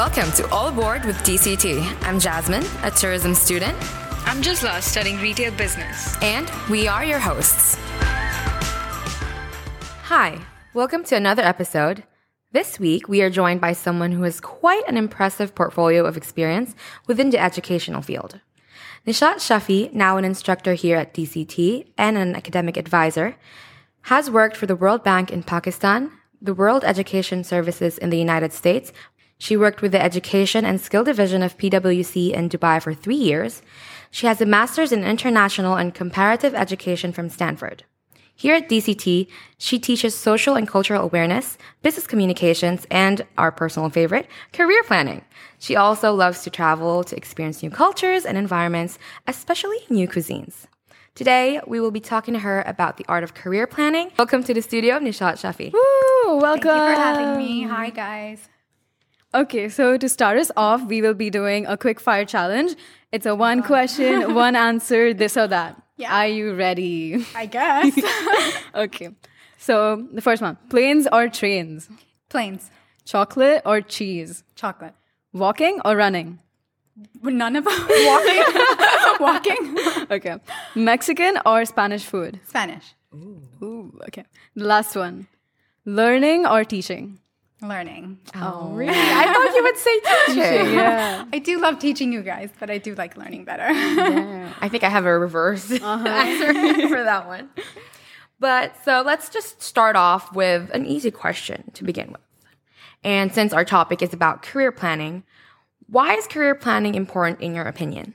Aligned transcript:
Welcome 0.00 0.32
to 0.32 0.48
All 0.48 0.68
Aboard 0.68 1.04
with 1.04 1.18
DCT. 1.24 1.84
I'm 2.04 2.18
Jasmine, 2.18 2.64
a 2.82 2.90
tourism 2.90 3.34
student, 3.34 3.76
I'm 4.24 4.40
Jisla, 4.40 4.80
studying 4.80 5.20
retail 5.20 5.52
business. 5.52 6.16
and 6.22 6.50
we 6.70 6.88
are 6.88 7.04
your 7.04 7.18
hosts. 7.18 7.76
Hi, 10.04 10.38
welcome 10.72 11.04
to 11.04 11.16
another 11.16 11.42
episode. 11.42 12.04
This 12.50 12.80
week, 12.80 13.10
we 13.10 13.20
are 13.20 13.28
joined 13.28 13.60
by 13.60 13.74
someone 13.74 14.12
who 14.12 14.22
has 14.22 14.40
quite 14.40 14.88
an 14.88 14.96
impressive 14.96 15.54
portfolio 15.54 16.06
of 16.06 16.16
experience 16.16 16.74
within 17.06 17.28
the 17.28 17.38
educational 17.38 18.00
field. 18.00 18.40
Nishaat 19.06 19.36
Shafi, 19.36 19.92
now 19.92 20.16
an 20.16 20.24
instructor 20.24 20.72
here 20.72 20.96
at 20.96 21.12
DCT 21.12 21.88
and 21.98 22.16
an 22.16 22.34
academic 22.36 22.78
advisor, 22.78 23.36
has 24.04 24.30
worked 24.30 24.56
for 24.56 24.64
the 24.64 24.76
World 24.76 25.04
Bank 25.04 25.30
in 25.30 25.42
Pakistan, 25.42 26.10
the 26.42 26.54
World 26.54 26.84
Education 26.84 27.44
Services 27.44 27.98
in 27.98 28.08
the 28.08 28.18
United 28.18 28.54
States. 28.54 28.94
She 29.40 29.56
worked 29.56 29.80
with 29.80 29.92
the 29.92 30.02
Education 30.02 30.66
and 30.66 30.78
Skill 30.78 31.02
Division 31.02 31.42
of 31.42 31.56
PwC 31.56 32.30
in 32.30 32.50
Dubai 32.50 32.80
for 32.82 32.92
three 32.92 33.16
years. 33.16 33.62
She 34.10 34.26
has 34.26 34.42
a 34.42 34.44
master's 34.44 34.92
in 34.92 35.02
international 35.02 35.76
and 35.76 35.94
comparative 35.94 36.54
education 36.54 37.10
from 37.10 37.30
Stanford. 37.30 37.84
Here 38.36 38.54
at 38.54 38.68
DCT, 38.68 39.28
she 39.56 39.78
teaches 39.78 40.14
social 40.14 40.56
and 40.56 40.68
cultural 40.68 41.02
awareness, 41.02 41.56
business 41.80 42.06
communications, 42.06 42.86
and 42.90 43.26
our 43.38 43.50
personal 43.50 43.88
favorite, 43.88 44.28
career 44.52 44.82
planning. 44.82 45.24
She 45.58 45.74
also 45.74 46.12
loves 46.12 46.42
to 46.42 46.50
travel 46.50 47.02
to 47.04 47.16
experience 47.16 47.62
new 47.62 47.70
cultures 47.70 48.26
and 48.26 48.36
environments, 48.36 48.98
especially 49.26 49.78
new 49.88 50.06
cuisines. 50.06 50.66
Today, 51.14 51.62
we 51.66 51.80
will 51.80 51.90
be 51.90 52.00
talking 52.00 52.34
to 52.34 52.40
her 52.40 52.62
about 52.66 52.98
the 52.98 53.06
art 53.08 53.24
of 53.24 53.32
career 53.32 53.66
planning. 53.66 54.10
Welcome 54.18 54.44
to 54.44 54.52
the 54.52 54.60
studio, 54.60 54.98
Nishaat 54.98 55.40
Shafi. 55.40 55.72
Woo, 55.72 56.36
welcome. 56.36 56.60
Thank 56.60 56.88
you 56.90 56.94
for 56.94 57.00
having 57.00 57.38
me. 57.38 57.62
Hi, 57.62 57.88
guys. 57.88 58.46
Okay, 59.32 59.68
so 59.68 59.96
to 59.96 60.08
start 60.08 60.38
us 60.38 60.50
off, 60.56 60.82
we 60.86 61.00
will 61.00 61.14
be 61.14 61.30
doing 61.30 61.64
a 61.66 61.76
quick 61.76 62.00
fire 62.00 62.24
challenge. 62.24 62.74
It's 63.12 63.26
a 63.26 63.34
one 63.34 63.60
uh-huh. 63.60 63.68
question, 63.68 64.34
one 64.46 64.56
answer, 64.56 65.14
this 65.14 65.36
or 65.36 65.46
that. 65.46 65.80
Yeah. 65.96 66.16
Are 66.16 66.26
you 66.26 66.54
ready? 66.54 67.24
I 67.34 67.46
guess. 67.46 67.94
Okay. 68.74 69.10
So 69.58 70.06
the 70.12 70.22
first 70.22 70.40
one 70.42 70.56
planes 70.68 71.06
or 71.12 71.28
trains? 71.28 71.88
Planes, 72.28 72.70
Chocolate 73.04 73.62
or 73.64 73.80
cheese? 73.80 74.42
chocolate. 74.54 74.94
Walking 75.32 75.80
or 75.84 75.96
running? 75.96 76.38
None 77.22 77.56
of 77.56 77.64
them. 77.64 77.74
Walking. 77.88 78.44
Walking. 79.20 79.76
Okay. 80.10 80.36
Mexican 80.74 81.38
or 81.46 81.64
Spanish 81.64 82.04
food? 82.04 82.40
Spanish. 82.48 82.94
Ooh, 83.14 83.92
okay. 84.08 84.24
The 84.56 84.64
last 84.64 84.96
one 84.96 85.28
learning 85.84 86.46
or 86.46 86.64
teaching? 86.64 87.19
Learning. 87.62 88.18
Oh. 88.34 88.70
oh, 88.70 88.74
really? 88.74 88.92
I 88.94 89.32
thought 89.32 89.54
you 89.54 89.62
would 89.62 89.76
say 89.76 90.00
teaching. 90.26 90.74
Yeah. 90.74 91.24
I 91.32 91.38
do 91.38 91.60
love 91.60 91.78
teaching 91.78 92.12
you 92.12 92.22
guys, 92.22 92.50
but 92.58 92.70
I 92.70 92.78
do 92.78 92.94
like 92.94 93.16
learning 93.16 93.44
better. 93.44 93.66
I 93.68 94.68
think 94.68 94.82
I 94.82 94.88
have 94.88 95.04
a 95.04 95.18
reverse 95.18 95.70
uh-huh. 95.70 96.08
answer 96.08 96.88
for 96.88 97.02
that 97.02 97.26
one. 97.26 97.50
But 98.38 98.74
so 98.84 99.02
let's 99.04 99.28
just 99.28 99.62
start 99.62 99.94
off 99.94 100.34
with 100.34 100.70
an 100.72 100.86
easy 100.86 101.10
question 101.10 101.70
to 101.74 101.84
begin 101.84 102.10
with. 102.10 102.20
And 103.04 103.32
since 103.32 103.52
our 103.52 103.64
topic 103.64 104.00
is 104.00 104.14
about 104.14 104.42
career 104.42 104.72
planning, 104.72 105.24
why 105.86 106.14
is 106.14 106.26
career 106.26 106.54
planning 106.54 106.94
important 106.94 107.40
in 107.40 107.54
your 107.54 107.64
opinion? 107.64 108.14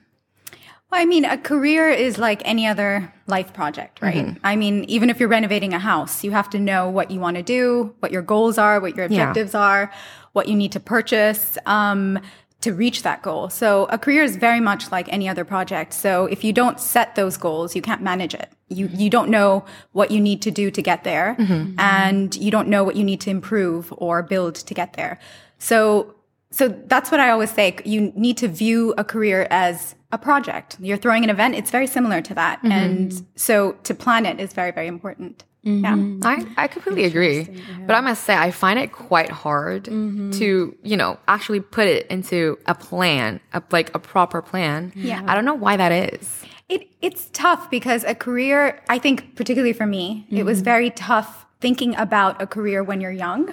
Well, 0.91 1.01
I 1.01 1.05
mean, 1.05 1.25
a 1.25 1.37
career 1.37 1.89
is 1.89 2.17
like 2.17 2.41
any 2.45 2.67
other 2.67 3.11
life 3.27 3.53
project, 3.53 4.01
right? 4.01 4.27
Mm-hmm. 4.27 4.45
I 4.45 4.55
mean, 4.55 4.83
even 4.85 5.09
if 5.09 5.19
you're 5.19 5.29
renovating 5.29 5.73
a 5.73 5.79
house, 5.79 6.23
you 6.23 6.31
have 6.31 6.49
to 6.51 6.59
know 6.59 6.89
what 6.89 7.09
you 7.11 7.19
want 7.19 7.37
to 7.37 7.43
do, 7.43 7.93
what 7.99 8.11
your 8.11 8.21
goals 8.21 8.57
are, 8.57 8.79
what 8.79 8.95
your 8.95 9.07
Yeah. 9.07 9.29
objectives 9.29 9.55
are, 9.55 9.91
what 10.33 10.47
you 10.47 10.55
need 10.55 10.71
to 10.73 10.79
purchase 10.79 11.57
um, 11.65 12.19
to 12.61 12.73
reach 12.73 13.03
that 13.03 13.21
goal. 13.21 13.49
So 13.49 13.85
a 13.85 13.97
career 13.97 14.23
is 14.23 14.37
very 14.37 14.59
much 14.59 14.91
like 14.91 15.11
any 15.11 15.27
other 15.27 15.43
project. 15.43 15.93
So 15.93 16.25
if 16.25 16.43
you 16.43 16.53
don't 16.53 16.79
set 16.79 17.15
those 17.15 17.37
goals, 17.37 17.75
you 17.75 17.81
can't 17.81 18.01
manage 18.01 18.33
it. 18.33 18.49
You 18.69 18.87
mm-hmm. 18.87 18.99
you 18.99 19.09
don't 19.09 19.29
know 19.29 19.65
what 19.91 20.11
you 20.11 20.19
need 20.19 20.41
to 20.43 20.51
do 20.51 20.71
to 20.71 20.81
get 20.81 21.03
there, 21.03 21.35
mm-hmm. 21.37 21.79
and 21.79 22.35
you 22.35 22.49
don't 22.49 22.67
know 22.67 22.83
what 22.83 22.95
you 22.95 23.03
need 23.03 23.21
to 23.21 23.29
improve 23.29 23.93
or 23.97 24.23
build 24.23 24.55
to 24.55 24.73
get 24.73 24.93
there. 24.93 25.19
So 25.59 26.15
so 26.51 26.69
that's 26.69 27.11
what 27.11 27.19
I 27.19 27.29
always 27.31 27.51
say. 27.51 27.75
You 27.85 28.13
need 28.15 28.37
to 28.37 28.47
view 28.47 28.93
a 28.97 29.03
career 29.03 29.47
as 29.51 29.93
a 30.15 30.17
project. 30.17 30.77
You're 30.79 30.97
throwing 30.97 31.23
an 31.23 31.29
event. 31.29 31.55
It's 31.55 31.71
very 31.77 31.87
similar 31.87 32.21
to 32.21 32.33
that. 32.33 32.57
Mm-hmm. 32.59 32.71
And 32.71 33.25
so 33.35 33.73
to 33.83 33.93
plan 33.93 34.25
it 34.25 34.39
is 34.39 34.53
very, 34.53 34.71
very 34.71 34.87
important. 34.87 35.43
Mm-hmm. 35.65 36.21
Yeah. 36.23 36.29
I, 36.57 36.63
I 36.63 36.67
completely 36.67 37.05
agree. 37.05 37.39
But 37.87 37.95
I 37.95 38.01
must 38.01 38.23
say, 38.23 38.35
I 38.35 38.51
find 38.51 38.79
it 38.79 38.91
quite 38.91 39.29
hard 39.29 39.85
mm-hmm. 39.85 40.31
to, 40.39 40.75
you 40.83 40.97
know, 40.97 41.19
actually 41.27 41.59
put 41.59 41.87
it 41.87 42.07
into 42.07 42.57
a 42.65 42.75
plan, 42.75 43.39
a, 43.53 43.61
like 43.71 43.93
a 43.93 43.99
proper 43.99 44.41
plan. 44.41 44.93
Yeah. 44.95 45.23
I 45.27 45.35
don't 45.35 45.45
know 45.45 45.59
why 45.65 45.75
that 45.75 45.91
is. 46.13 46.43
It, 46.69 46.87
it's 47.01 47.29
tough 47.33 47.69
because 47.69 48.03
a 48.03 48.15
career, 48.15 48.81
I 48.89 48.97
think, 48.99 49.35
particularly 49.35 49.73
for 49.73 49.85
me, 49.85 50.25
it 50.31 50.43
was 50.43 50.61
very 50.61 50.91
tough 50.91 51.45
thinking 51.61 51.95
about 51.95 52.41
a 52.41 52.47
career 52.47 52.83
when 52.83 53.01
you're 53.01 53.11
young. 53.11 53.49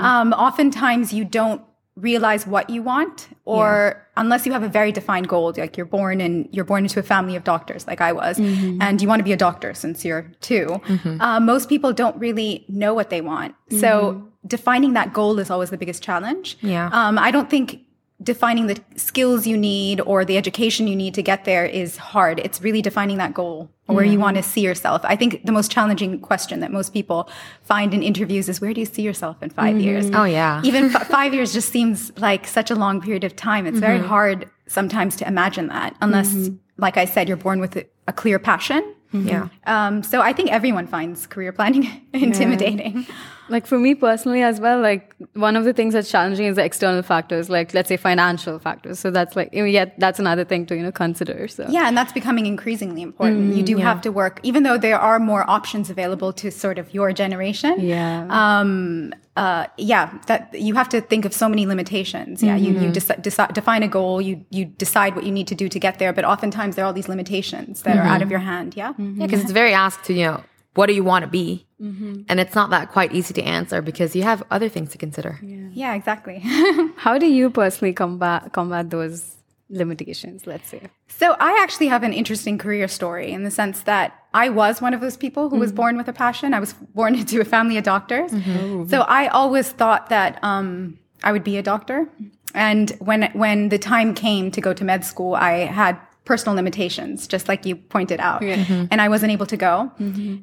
Um, 0.00 0.32
oftentimes 0.32 1.12
you 1.12 1.24
don't 1.24 1.62
realize 1.96 2.46
what 2.46 2.70
you 2.70 2.82
want 2.82 3.28
or 3.44 4.06
unless 4.16 4.46
you 4.46 4.52
have 4.52 4.62
a 4.62 4.68
very 4.68 4.92
defined 4.92 5.28
goal 5.28 5.52
like 5.58 5.76
you're 5.76 5.84
born 5.84 6.22
and 6.22 6.48
you're 6.50 6.64
born 6.64 6.84
into 6.84 6.98
a 6.98 7.02
family 7.02 7.36
of 7.36 7.44
doctors 7.44 7.86
like 7.86 8.00
i 8.00 8.10
was 8.12 8.38
and 8.38 9.02
you 9.02 9.06
want 9.08 9.20
to 9.20 9.24
be 9.24 9.32
a 9.32 9.36
doctor 9.36 9.74
since 9.74 10.02
you're 10.04 10.24
2 10.40 10.80
uh, 11.20 11.38
most 11.38 11.68
people 11.68 11.92
don't 11.92 12.16
really 12.16 12.64
know 12.68 12.94
what 12.94 13.10
they 13.10 13.20
want. 13.20 13.54
So 13.80 14.26
defining 14.46 14.94
that 14.94 15.12
goal 15.12 15.38
is 15.38 15.50
always 15.50 15.70
the 15.70 15.76
biggest 15.78 16.02
challenge. 16.02 16.56
Yeah. 16.62 16.88
um, 16.92 17.18
i 17.18 17.30
don't 17.30 17.50
think 17.50 17.80
defining 18.22 18.66
the 18.66 18.80
skills 18.96 19.46
you 19.46 19.56
need 19.56 20.00
or 20.00 20.24
the 20.24 20.36
education 20.36 20.86
you 20.86 20.96
need 20.96 21.14
to 21.14 21.22
get 21.22 21.44
there 21.44 21.64
is 21.64 21.96
hard. 21.96 22.38
It's 22.40 22.60
really 22.60 22.82
defining 22.82 23.18
that 23.18 23.34
goal 23.34 23.70
or 23.88 23.96
where 23.96 24.04
you 24.04 24.12
mm-hmm. 24.12 24.22
want 24.22 24.36
to 24.36 24.42
see 24.42 24.60
yourself. 24.60 25.02
I 25.04 25.16
think 25.16 25.44
the 25.44 25.52
most 25.52 25.70
challenging 25.70 26.20
question 26.20 26.60
that 26.60 26.70
most 26.70 26.92
people 26.92 27.28
find 27.62 27.92
in 27.92 28.02
interviews 28.02 28.48
is 28.48 28.60
where 28.60 28.72
do 28.72 28.80
you 28.80 28.86
see 28.86 29.02
yourself 29.02 29.42
in 29.42 29.50
5 29.50 29.64
mm-hmm. 29.64 29.80
years? 29.80 30.10
Oh, 30.12 30.24
yeah. 30.24 30.62
Even 30.64 30.94
f- 30.94 31.08
five 31.18 31.34
years 31.34 31.52
just 31.52 31.70
seems 31.70 32.12
like 32.18 32.46
such 32.46 32.70
a 32.70 32.74
long 32.74 33.00
period 33.00 33.24
of 33.24 33.34
time. 33.34 33.66
It's 33.66 33.78
very 33.78 33.98
mm-hmm. 33.98 34.08
hard 34.08 34.50
sometimes 34.66 35.16
to 35.16 35.26
imagine 35.26 35.66
that 35.68 35.96
unless, 36.00 36.50
like 36.78 36.96
I 36.96 37.04
said, 37.04 37.28
you're 37.28 37.36
born 37.36 37.60
with 37.60 37.76
a, 37.76 37.86
a 38.08 38.12
clear 38.12 38.38
passion. 38.38 38.94
Yeah. 39.12 39.48
Um, 39.66 40.02
so 40.02 40.22
I 40.22 40.32
think 40.32 40.50
everyone 40.50 40.86
finds 40.86 41.26
career 41.26 41.52
planning 41.52 42.06
intimidating. 42.14 43.06
Like 43.48 43.66
for 43.66 43.78
me 43.78 43.94
personally 43.94 44.42
as 44.42 44.60
well, 44.60 44.80
like 44.80 45.14
one 45.34 45.56
of 45.56 45.64
the 45.64 45.72
things 45.72 45.94
that's 45.94 46.10
challenging 46.10 46.46
is 46.46 46.56
the 46.56 46.64
external 46.64 47.02
factors, 47.02 47.50
like 47.50 47.74
let's 47.74 47.88
say 47.88 47.96
financial 47.96 48.58
factors. 48.58 48.98
So 48.98 49.10
that's 49.10 49.36
like, 49.36 49.52
you 49.52 49.62
know, 49.62 49.66
yeah, 49.66 49.86
that's 49.98 50.18
another 50.18 50.44
thing 50.44 50.64
to, 50.66 50.76
you 50.76 50.82
know, 50.82 50.92
consider. 50.92 51.48
So 51.48 51.66
Yeah, 51.68 51.88
and 51.88 51.96
that's 51.96 52.12
becoming 52.12 52.46
increasingly 52.46 53.02
important. 53.02 53.54
you 53.54 53.62
do 53.62 53.76
have 53.78 54.00
to 54.02 54.10
work, 54.10 54.40
even 54.42 54.62
though 54.62 54.78
there 54.78 54.98
are 54.98 55.18
more 55.18 55.48
options 55.50 55.90
available 55.90 56.32
to 56.34 56.50
sort 56.50 56.78
of 56.78 56.94
your 56.94 57.12
generation. 57.12 57.80
Yeah. 57.80 58.26
Um, 58.30 59.12
uh, 59.36 59.66
yeah, 59.78 60.12
that 60.26 60.52
you 60.52 60.74
have 60.74 60.88
to 60.90 61.00
think 61.00 61.24
of 61.24 61.32
so 61.32 61.48
many 61.48 61.64
limitations. 61.64 62.42
Yeah, 62.42 62.54
you, 62.56 62.72
you 62.78 62.90
deci- 62.90 63.22
deci- 63.22 63.52
define 63.54 63.82
a 63.82 63.88
goal, 63.88 64.20
you, 64.20 64.44
you 64.50 64.66
decide 64.66 65.16
what 65.16 65.24
you 65.24 65.32
need 65.32 65.48
to 65.48 65.54
do 65.54 65.70
to 65.70 65.78
get 65.80 65.98
there, 65.98 66.12
but 66.12 66.24
oftentimes 66.26 66.76
there 66.76 66.84
are 66.84 66.88
all 66.88 66.92
these 66.92 67.08
limitations 67.08 67.82
that 67.82 67.96
are 67.96 68.02
out 68.02 68.20
of 68.22 68.30
your 68.30 68.40
hand. 68.40 68.76
Yeah. 68.76 68.92
Yeah, 68.98 69.26
because 69.26 69.40
it's 69.42 69.52
very 69.52 69.72
asked 69.72 70.04
to, 70.04 70.12
you 70.12 70.26
know, 70.26 70.44
what 70.74 70.86
do 70.86 70.94
you 70.94 71.04
want 71.04 71.22
to 71.22 71.30
be? 71.30 71.66
Mm-hmm. 71.80 72.22
And 72.28 72.40
it's 72.40 72.54
not 72.54 72.70
that 72.70 72.90
quite 72.92 73.12
easy 73.12 73.34
to 73.34 73.42
answer 73.42 73.82
because 73.82 74.16
you 74.16 74.22
have 74.22 74.42
other 74.50 74.68
things 74.68 74.90
to 74.92 74.98
consider. 74.98 75.38
Yeah, 75.42 75.94
exactly. 75.94 76.38
how 76.96 77.18
do 77.18 77.26
you 77.26 77.50
personally 77.50 77.92
combat 77.92 78.52
combat 78.52 78.90
those 78.90 79.36
limitations, 79.68 80.46
let's 80.46 80.68
say? 80.68 80.82
So 81.08 81.36
I 81.40 81.58
actually 81.62 81.88
have 81.88 82.02
an 82.02 82.12
interesting 82.12 82.58
career 82.58 82.88
story 82.88 83.32
in 83.32 83.42
the 83.42 83.50
sense 83.50 83.82
that 83.82 84.18
I 84.34 84.48
was 84.48 84.80
one 84.80 84.94
of 84.94 85.00
those 85.00 85.16
people 85.16 85.50
who 85.50 85.56
was 85.56 85.70
mm-hmm. 85.70 85.76
born 85.76 85.96
with 85.96 86.08
a 86.08 86.12
passion. 86.12 86.54
I 86.54 86.60
was 86.60 86.72
born 86.94 87.14
into 87.14 87.40
a 87.40 87.44
family 87.44 87.76
of 87.76 87.84
doctors. 87.84 88.30
Mm-hmm. 88.30 88.80
Oh. 88.80 88.86
So 88.86 89.00
I 89.02 89.28
always 89.28 89.70
thought 89.70 90.08
that 90.08 90.42
um, 90.42 90.98
I 91.22 91.32
would 91.32 91.44
be 91.44 91.56
a 91.58 91.62
doctor. 91.62 92.08
And 92.54 92.90
when 92.98 93.30
when 93.32 93.70
the 93.70 93.78
time 93.78 94.14
came 94.14 94.50
to 94.50 94.60
go 94.60 94.72
to 94.72 94.84
med 94.84 95.04
school, 95.04 95.34
I 95.34 95.66
had 95.80 95.98
personal 96.24 96.54
limitations, 96.54 97.26
just 97.26 97.48
like 97.48 97.66
you 97.66 97.74
pointed 97.76 98.20
out, 98.20 98.42
and 98.42 99.00
I 99.00 99.08
wasn't 99.08 99.32
able 99.32 99.46
to 99.46 99.56
go. 99.56 99.90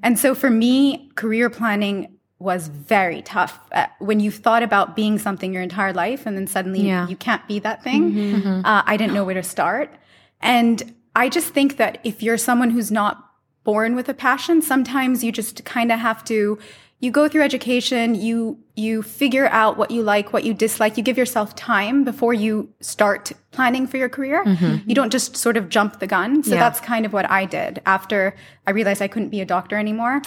And 0.03 0.19
so 0.19 0.35
for 0.35 0.49
me, 0.49 1.09
career 1.15 1.49
planning 1.49 2.15
was 2.39 2.67
very 2.69 3.21
tough. 3.21 3.59
Uh, 3.73 3.87
when 3.99 4.19
you've 4.21 4.35
thought 4.35 4.63
about 4.63 4.95
being 4.95 5.19
something 5.19 5.51
your 5.53 5.61
entire 5.61 5.91
life, 5.91 6.25
and 6.25 6.37
then 6.37 6.47
suddenly 6.47 6.81
Yeah. 6.81 7.07
you 7.07 7.17
can't 7.17 7.45
be 7.47 7.59
that 7.59 7.83
thing, 7.83 8.63
uh, 8.65 8.83
I 8.85 8.95
didn't 8.97 9.13
know 9.13 9.25
where 9.25 9.35
to 9.35 9.43
start. 9.43 9.93
And 10.41 10.95
I 11.15 11.27
just 11.27 11.49
think 11.53 11.75
that 11.77 11.99
if 12.05 12.23
you're 12.23 12.37
someone 12.37 12.69
who's 12.69 12.91
not 12.91 13.25
born 13.65 13.95
with 13.95 14.07
a 14.07 14.13
passion, 14.13 14.61
sometimes 14.61 15.21
you 15.23 15.31
just 15.33 15.65
kind 15.65 15.91
of 15.91 15.99
have 15.99 16.23
to 16.25 16.57
you 17.01 17.11
go 17.11 17.29
through 17.29 17.43
education, 17.43 18.15
you 18.15 18.59
you 18.75 19.01
figure 19.01 19.47
out 19.47 19.77
what 19.77 19.91
you 19.91 20.01
like, 20.01 20.31
what 20.31 20.43
you 20.43 20.53
dislike, 20.53 20.97
you 20.97 21.03
give 21.03 21.17
yourself 21.17 21.55
time 21.55 22.03
before 22.03 22.33
you 22.33 22.73
start 22.79 23.31
planning 23.51 23.87
for 23.87 23.97
your 23.97 24.09
career. 24.09 24.43
Mm-hmm. 24.45 24.89
You 24.89 24.95
don't 24.95 25.11
just 25.11 25.35
sort 25.35 25.57
of 25.57 25.69
jump 25.69 25.99
the 25.99 26.07
gun. 26.07 26.43
So 26.43 26.55
Yeah. 26.55 26.61
that's 26.61 26.79
kind 26.79 27.05
of 27.05 27.11
what 27.11 27.29
I 27.29 27.45
did. 27.45 27.81
After 27.85 28.35
I 28.65 28.71
realized 28.71 29.01
I 29.01 29.07
couldn't 29.07 29.29
be 29.29 29.41
a 29.41 29.45
doctor 29.45 29.77
anymore, 29.77 30.21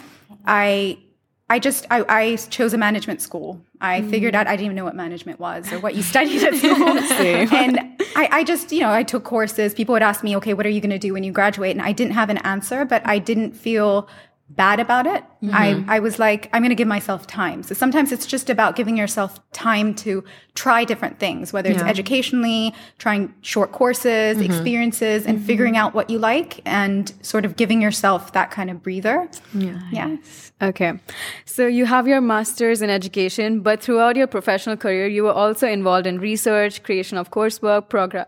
I 0.46 0.98
I 1.50 1.58
just 1.58 1.86
I, 1.90 2.04
I 2.08 2.36
chose 2.36 2.72
a 2.72 2.78
management 2.78 3.20
school. 3.20 3.60
I 3.80 4.00
mm. 4.00 4.08
figured 4.08 4.34
out 4.34 4.46
I 4.46 4.52
didn't 4.52 4.66
even 4.66 4.76
know 4.76 4.84
what 4.84 4.96
management 4.96 5.40
was 5.40 5.70
or 5.70 5.78
what 5.80 5.94
you 5.94 6.02
studied 6.02 6.42
at 6.42 6.54
school. 6.54 6.72
and 7.54 7.78
I, 8.16 8.28
I 8.32 8.44
just, 8.44 8.72
you 8.72 8.80
know, 8.80 8.90
I 8.90 9.02
took 9.02 9.24
courses. 9.24 9.74
People 9.74 9.92
would 9.92 10.02
ask 10.02 10.24
me, 10.24 10.36
okay, 10.36 10.54
what 10.54 10.64
are 10.64 10.70
you 10.70 10.80
going 10.80 10.90
to 10.90 10.98
do 10.98 11.12
when 11.12 11.24
you 11.24 11.32
graduate? 11.32 11.72
And 11.72 11.82
I 11.82 11.92
didn't 11.92 12.12
have 12.12 12.30
an 12.30 12.38
answer, 12.38 12.84
but 12.86 13.02
I 13.06 13.18
didn't 13.18 13.52
feel 13.52 14.08
bad 14.56 14.80
about 14.80 15.06
it. 15.06 15.24
I, 15.50 15.74
mm-hmm. 15.74 15.90
I 15.90 15.98
was 15.98 16.18
like, 16.18 16.48
I'm 16.52 16.62
going 16.62 16.70
to 16.70 16.76
give 16.76 16.88
myself 16.88 17.26
time. 17.26 17.62
So 17.62 17.74
sometimes 17.74 18.12
it's 18.12 18.26
just 18.26 18.48
about 18.48 18.76
giving 18.76 18.96
yourself 18.96 19.40
time 19.52 19.94
to 19.96 20.22
try 20.54 20.84
different 20.84 21.18
things, 21.18 21.52
whether 21.52 21.70
it's 21.70 21.82
educationally, 21.82 22.72
trying 22.98 23.34
short 23.40 23.72
courses, 23.72 24.36
mm-hmm. 24.36 24.42
experiences, 24.42 25.26
and 25.26 25.38
mm-hmm. 25.38 25.46
figuring 25.46 25.76
out 25.76 25.94
what 25.94 26.10
you 26.10 26.18
like 26.18 26.60
and 26.64 27.12
sort 27.22 27.44
of 27.44 27.56
giving 27.56 27.82
yourself 27.82 28.32
that 28.34 28.50
kind 28.50 28.70
of 28.70 28.82
breather. 28.82 29.28
Yeah. 29.54 29.80
Yeah. 29.90 30.16
Okay. 30.60 30.92
So 31.44 31.66
you 31.66 31.86
have 31.86 32.06
your 32.06 32.20
master's 32.20 32.82
in 32.82 32.90
education, 32.90 33.60
but 33.60 33.82
throughout 33.82 34.16
your 34.16 34.28
professional 34.28 34.76
career, 34.76 35.06
you 35.08 35.24
were 35.24 35.32
also 35.32 35.66
involved 35.66 36.06
in 36.06 36.20
research, 36.20 36.82
creation 36.82 37.18
of 37.18 37.30
coursework, 37.30 37.88
program, 37.88 38.26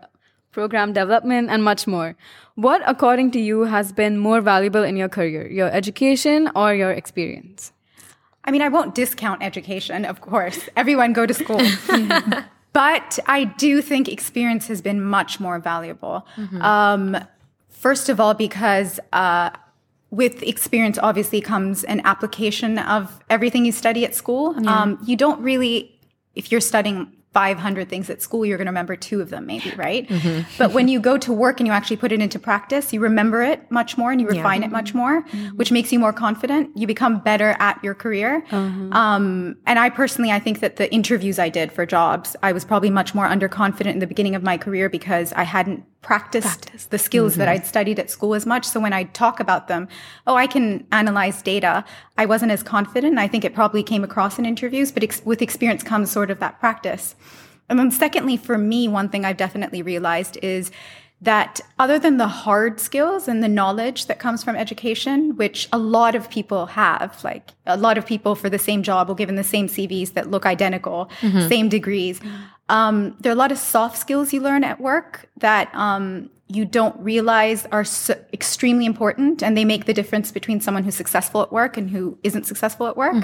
program 0.55 0.93
development, 0.93 1.51
and 1.51 1.63
much 1.63 1.87
more. 1.87 2.17
What, 2.55 2.81
according 2.87 3.33
to 3.33 3.41
you, 3.41 3.65
has 3.65 3.93
been 3.93 4.17
more 4.17 4.41
valuable 4.41 4.85
in 4.85 4.97
your 4.97 5.09
career, 5.09 5.51
your 5.51 5.71
education 5.71 6.51
or 6.55 6.75
your 6.75 6.93
experience? 6.93 7.73
I 8.45 8.51
mean, 8.51 8.63
I 8.63 8.69
won't 8.69 8.95
discount 8.95 9.43
education, 9.43 10.05
of 10.05 10.21
course. 10.21 10.69
Everyone 10.77 11.13
go 11.13 11.27
to 11.27 11.35
school. 11.35 11.61
but 12.73 13.19
I 13.27 13.45
do 13.45 13.83
think 13.83 14.09
experience 14.09 14.69
has 14.69 14.81
been 14.81 15.01
much 15.03 15.41
more 15.41 15.59
valuable. 15.59 16.27
Um, 16.61 17.17
first 17.69 18.09
of 18.09 18.21
all, 18.21 18.35
because 18.35 19.01
uh, 19.13 19.51
with 20.11 20.43
experience 20.43 20.99
obviously 20.99 21.41
comes 21.41 21.85
an 21.85 22.01
application 22.05 22.79
of 22.79 23.21
everything 23.29 23.65
you 23.65 23.73
study 23.73 24.05
at 24.05 24.15
school. 24.15 24.55
Um, 24.69 24.99
you 25.05 25.17
don't 25.17 25.41
really, 25.43 25.99
if 26.37 26.53
you're 26.53 26.61
studying 26.61 27.14
500 27.35 27.89
things 27.89 28.09
at 28.09 28.23
school, 28.23 28.47
you're 28.47 28.57
going 28.57 28.67
to 28.67 28.71
remember 28.71 28.97
two 28.97 29.21
of 29.21 29.31
them, 29.31 29.45
maybe, 29.47 29.73
right? 29.77 30.09
Mm-hmm. 30.09 30.25
Mm-hmm. 30.35 30.51
But 30.59 30.73
when 30.73 30.89
you 30.89 31.01
go 31.01 31.19
to 31.19 31.33
work 31.33 31.61
and 31.61 31.67
you 31.67 31.73
actually 31.73 31.97
put 31.97 32.13
it 32.13 32.21
into 32.21 32.39
practice, 32.39 32.93
you 32.93 33.01
remember 33.01 33.43
it 33.43 33.71
much 33.71 33.99
more 33.99 34.13
and 34.13 34.21
you 34.21 34.29
refine 34.29 34.63
it 34.63 34.71
much 34.71 34.91
mm-hmm. 34.91 34.99
more, 34.99 35.21
which 35.57 35.71
makes 35.73 35.93
you 35.93 35.99
more 35.99 36.13
confident. 36.13 36.71
You 36.77 36.87
become 36.87 37.21
better 37.21 37.57
at 37.59 37.83
your 37.83 37.95
career. 37.95 38.45
Uh-huh. 38.51 38.99
Um, 38.99 39.57
and 39.67 39.79
I 39.79 39.91
personally, 39.91 40.31
I 40.31 40.39
think 40.39 40.61
that 40.61 40.77
the 40.77 40.93
interviews 40.93 41.39
I 41.39 41.49
did 41.49 41.73
for 41.73 41.85
jobs, 41.87 42.37
I 42.43 42.53
was 42.53 42.65
probably 42.65 42.91
much 42.91 43.15
more 43.15 43.27
underconfident 43.27 43.93
in 43.93 43.99
the 43.99 44.07
beginning 44.07 44.35
of 44.35 44.43
my 44.43 44.57
career 44.57 44.89
because 44.89 45.33
I 45.33 45.43
hadn't 45.43 45.85
practiced 46.05 46.91
the 46.91 46.99
skills 46.99 47.37
that 47.37 47.49
I'd 47.49 47.67
studied 47.67 47.99
at 47.99 48.11
school 48.11 48.35
as 48.35 48.45
much. 48.45 48.67
So 48.67 48.79
when 48.79 48.93
I 48.93 49.05
talk 49.05 49.41
about 49.41 49.69
them, 49.69 49.89
oh, 50.27 50.37
I 50.37 50.47
can 50.47 50.87
analyze 50.93 51.41
data. 51.41 51.83
I 52.19 52.27
wasn't 52.27 52.53
as 52.53 52.63
confident. 52.63 53.19
I 53.19 53.27
think 53.27 53.45
it 53.45 53.55
probably 53.55 53.83
came 53.83 54.05
across 54.05 54.39
in 54.39 54.45
interviews, 54.45 54.93
but 54.93 55.03
ex- 55.03 55.23
with 55.25 55.41
experience 55.41 55.83
comes 55.83 56.11
sort 56.11 56.31
of 56.31 56.39
that 56.41 56.61
practice. 56.61 57.17
And 57.69 57.79
then 57.79 57.91
secondly, 57.91 58.37
for 58.37 58.59
me, 58.59 58.89
one 58.89 59.09
thing 59.09 59.25
I've 59.25 59.37
definitely 59.37 59.83
realized 59.83 60.39
is 60.43 60.71
that 61.21 61.61
other 61.79 61.99
than 61.99 62.19
the 62.19 62.29
hard 62.29 62.79
skills 62.79 63.29
and 63.29 63.43
the 63.43 63.49
knowledge 63.49 64.07
that 64.07 64.19
comes 64.19 64.45
from 64.45 64.57
education, 64.57 65.37
which 65.37 65.69
a 65.73 65.79
lot 65.79 66.15
of 66.15 66.29
people 66.29 66.67
have, 66.67 67.23
like 67.25 67.53
a 67.67 67.77
lot 67.77 67.97
of 67.97 68.05
people 68.05 68.35
for 68.35 68.51
the 68.51 68.59
same 68.59 68.83
job 68.83 69.09
will 69.09 69.15
given 69.15 69.37
the 69.37 69.45
same 69.45 69.67
CVs 69.67 70.13
that 70.13 70.31
look 70.31 70.45
identical, 70.45 71.09
same 71.49 71.69
degrees. 71.71 72.21
Um, 72.69 73.17
there 73.21 73.31
are 73.31 73.35
a 73.35 73.39
lot 73.39 73.53
of 73.53 73.59
soft 73.59 73.97
skills 73.97 74.33
you 74.33 74.41
learn 74.43 74.65
at 74.65 74.81
work 74.81 75.29
that 75.39 75.75
um, 75.75 76.31
you 76.49 76.65
don't 76.67 76.99
realize 77.01 77.67
are 77.73 77.85
so 77.85 78.15
extremely 78.35 78.85
important 78.85 79.43
and 79.43 79.57
they 79.57 79.65
make 79.65 79.87
the 79.87 79.95
difference 79.95 80.31
between 80.31 80.61
someone 80.61 80.85
who's 80.85 80.95
successful 80.95 81.43
at 81.43 81.53
work 81.53 81.77
and 81.79 81.91
who 81.91 82.19
isn't 82.23 82.45
successful 82.45 82.87
at 82.87 82.97
work. 82.99 83.15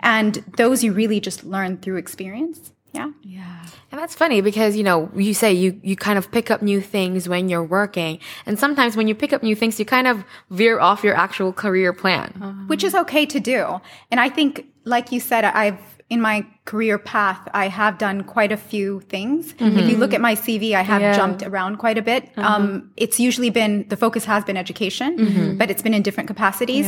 And 0.00 0.34
those 0.56 0.82
you 0.82 0.92
really 0.94 1.20
just 1.20 1.44
learn 1.44 1.76
through 1.78 1.96
experience. 1.96 2.72
Yeah. 2.94 3.10
Yeah. 3.22 3.66
And 3.90 4.00
that's 4.00 4.14
funny 4.14 4.40
because, 4.40 4.76
you 4.76 4.82
know, 4.82 5.10
you 5.14 5.34
say 5.34 5.52
you, 5.52 5.78
you 5.82 5.96
kind 5.96 6.18
of 6.18 6.30
pick 6.30 6.50
up 6.50 6.62
new 6.62 6.80
things 6.80 7.28
when 7.28 7.48
you're 7.48 7.62
working. 7.64 8.18
And 8.46 8.58
sometimes 8.58 8.96
when 8.96 9.08
you 9.08 9.14
pick 9.14 9.32
up 9.32 9.42
new 9.42 9.54
things, 9.54 9.78
you 9.78 9.84
kind 9.84 10.06
of 10.06 10.24
veer 10.50 10.80
off 10.80 11.04
your 11.04 11.14
actual 11.14 11.52
career 11.52 11.92
plan. 11.92 12.32
Uh-huh. 12.40 12.52
which 12.66 12.82
is 12.82 12.94
okay 12.94 13.26
to 13.26 13.40
do. 13.40 13.80
And 14.10 14.20
I 14.20 14.28
think, 14.28 14.66
like 14.84 15.12
you 15.12 15.20
said, 15.20 15.44
I've 15.44 15.78
in 16.14 16.20
my 16.20 16.46
career 16.64 16.96
path, 16.96 17.46
I 17.52 17.68
have 17.68 17.98
done 17.98 18.22
quite 18.22 18.50
a 18.50 18.56
few 18.56 19.00
things. 19.00 19.52
If 19.52 19.60
you 19.60 19.66
mm-hmm. 19.66 20.00
look 20.00 20.14
at 20.14 20.20
my 20.20 20.34
CV, 20.34 20.74
I 20.74 20.80
have 20.80 21.02
Yeah. 21.02 21.14
jumped 21.14 21.42
around 21.42 21.76
quite 21.76 21.98
a 21.98 22.02
bit. 22.02 22.30
Uh-huh. 22.36 22.48
Um, 22.48 22.90
it's 22.96 23.20
usually 23.20 23.50
been 23.50 23.84
the 23.88 23.96
focus 23.96 24.24
has 24.24 24.44
been 24.44 24.56
education, 24.56 25.18
mm-hmm. 25.18 25.58
but 25.58 25.70
it's 25.70 25.82
been 25.82 25.92
in 25.92 26.02
different 26.02 26.28
capacities. 26.28 26.86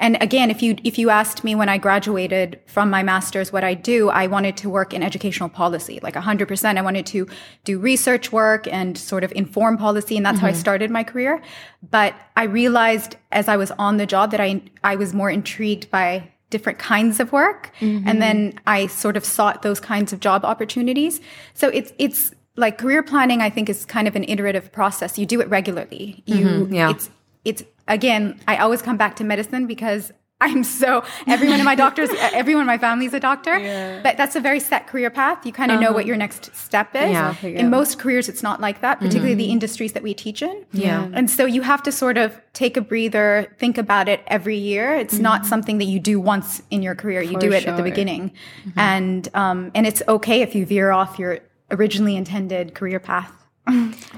And 0.00 0.16
again, 0.22 0.50
if 0.50 0.62
you 0.62 0.76
if 0.90 0.98
you 1.00 1.10
asked 1.10 1.44
me 1.44 1.54
when 1.60 1.68
I 1.68 1.76
graduated 1.76 2.60
from 2.66 2.88
my 2.88 3.02
master's 3.02 3.52
what 3.52 3.64
I 3.64 3.74
do, 3.74 4.08
I 4.22 4.24
wanted 4.28 4.56
to 4.62 4.70
work 4.70 4.94
in 4.94 5.02
educational 5.02 5.50
policy, 5.50 6.00
like 6.02 6.16
hundred 6.16 6.48
percent. 6.48 6.78
I 6.78 6.82
wanted 6.82 7.04
to 7.14 7.26
do 7.64 7.78
research 7.78 8.32
work 8.32 8.66
and 8.78 8.96
sort 8.96 9.24
of 9.24 9.32
inform 9.42 9.76
policy, 9.76 10.16
and 10.16 10.24
that's 10.24 10.38
how 10.38 10.46
I 10.46 10.52
mm-hmm. 10.52 10.60
started 10.66 10.90
my 10.90 11.04
career. 11.04 11.42
But 11.90 12.14
I 12.36 12.44
realized 12.44 13.16
as 13.30 13.46
I 13.48 13.56
was 13.56 13.70
on 13.72 13.98
the 13.98 14.06
job 14.06 14.30
that 14.30 14.40
I 14.40 14.62
I 14.92 14.96
was 14.96 15.12
more 15.12 15.30
intrigued 15.30 15.90
by 15.90 16.08
different 16.50 16.78
kinds 16.78 17.20
of 17.20 17.32
work. 17.32 17.70
And 17.80 18.06
mm-hmm. 18.06 18.18
then 18.18 18.60
I 18.66 18.86
sort 18.86 19.16
of 19.16 19.24
sought 19.24 19.62
those 19.62 19.80
kinds 19.80 20.12
of 20.12 20.20
job 20.20 20.44
opportunities. 20.44 21.20
So 21.54 21.68
it's, 21.68 21.92
it's 21.98 22.32
like 22.56 22.78
career 22.78 23.02
planning, 23.02 23.40
I 23.42 23.50
think 23.50 23.68
is 23.68 23.84
kind 23.84 24.08
of 24.08 24.16
an 24.16 24.24
iterative 24.24 24.72
process. 24.72 25.18
You 25.18 25.26
do 25.26 25.40
it 25.40 25.48
regularly. 25.48 26.22
You, 26.26 26.46
mm-hmm. 26.46 26.74
yeah. 26.74 26.90
it's, 26.90 27.10
it's 27.44 27.62
again, 27.86 28.40
I 28.48 28.56
always 28.56 28.82
come 28.82 28.96
back 28.96 29.16
to 29.16 29.24
medicine 29.24 29.66
because 29.66 30.12
I'm 30.40 30.62
so 30.62 31.04
everyone 31.26 31.58
in 31.58 31.64
my 31.64 31.74
doctors, 31.74 32.10
everyone 32.32 32.62
in 32.62 32.66
my 32.66 32.78
family 32.78 33.06
is 33.06 33.14
a 33.14 33.20
doctor. 33.20 33.58
Yeah. 33.58 34.00
But 34.02 34.16
that's 34.16 34.36
a 34.36 34.40
very 34.40 34.60
set 34.60 34.86
career 34.86 35.10
path. 35.10 35.44
You 35.44 35.52
kind 35.52 35.72
of 35.72 35.80
know 35.80 35.90
what 35.90 36.00
uh-huh. 36.00 36.08
your 36.08 36.16
next 36.16 36.54
step 36.54 36.94
is. 36.94 37.10
Yeah. 37.10 37.34
In 37.42 37.70
most 37.70 37.98
careers, 37.98 38.28
it's 38.28 38.42
not 38.42 38.60
like 38.60 38.80
that, 38.80 38.98
particularly 38.98 39.32
mm-hmm. 39.32 39.38
the 39.38 39.52
industries 39.52 39.94
that 39.94 40.02
we 40.02 40.14
teach 40.14 40.42
in. 40.42 40.64
Yeah. 40.72 41.08
And 41.12 41.28
so 41.28 41.44
you 41.44 41.62
have 41.62 41.82
to 41.84 41.92
sort 41.92 42.18
of 42.18 42.40
take 42.52 42.76
a 42.76 42.80
breather, 42.80 43.52
think 43.58 43.78
about 43.78 44.08
it 44.08 44.22
every 44.28 44.56
year. 44.56 44.94
It's 44.94 45.18
not 45.18 45.40
mm-hmm. 45.40 45.48
something 45.48 45.78
that 45.78 45.86
you 45.86 45.98
do 45.98 46.20
once 46.20 46.62
in 46.70 46.82
your 46.82 46.94
career. 46.94 47.20
You 47.20 47.38
do 47.38 47.52
it 47.52 47.66
at 47.66 47.76
the 47.76 47.82
sure. 47.82 47.84
beginning, 47.84 48.30
mm-hmm. 48.64 48.78
and 48.78 49.28
um, 49.34 49.72
and 49.74 49.86
it's 49.86 50.02
okay 50.08 50.42
if 50.42 50.54
you 50.54 50.64
veer 50.66 50.92
off 50.92 51.18
your 51.18 51.40
originally 51.70 52.16
intended 52.16 52.74
career 52.74 53.00
path. 53.00 53.32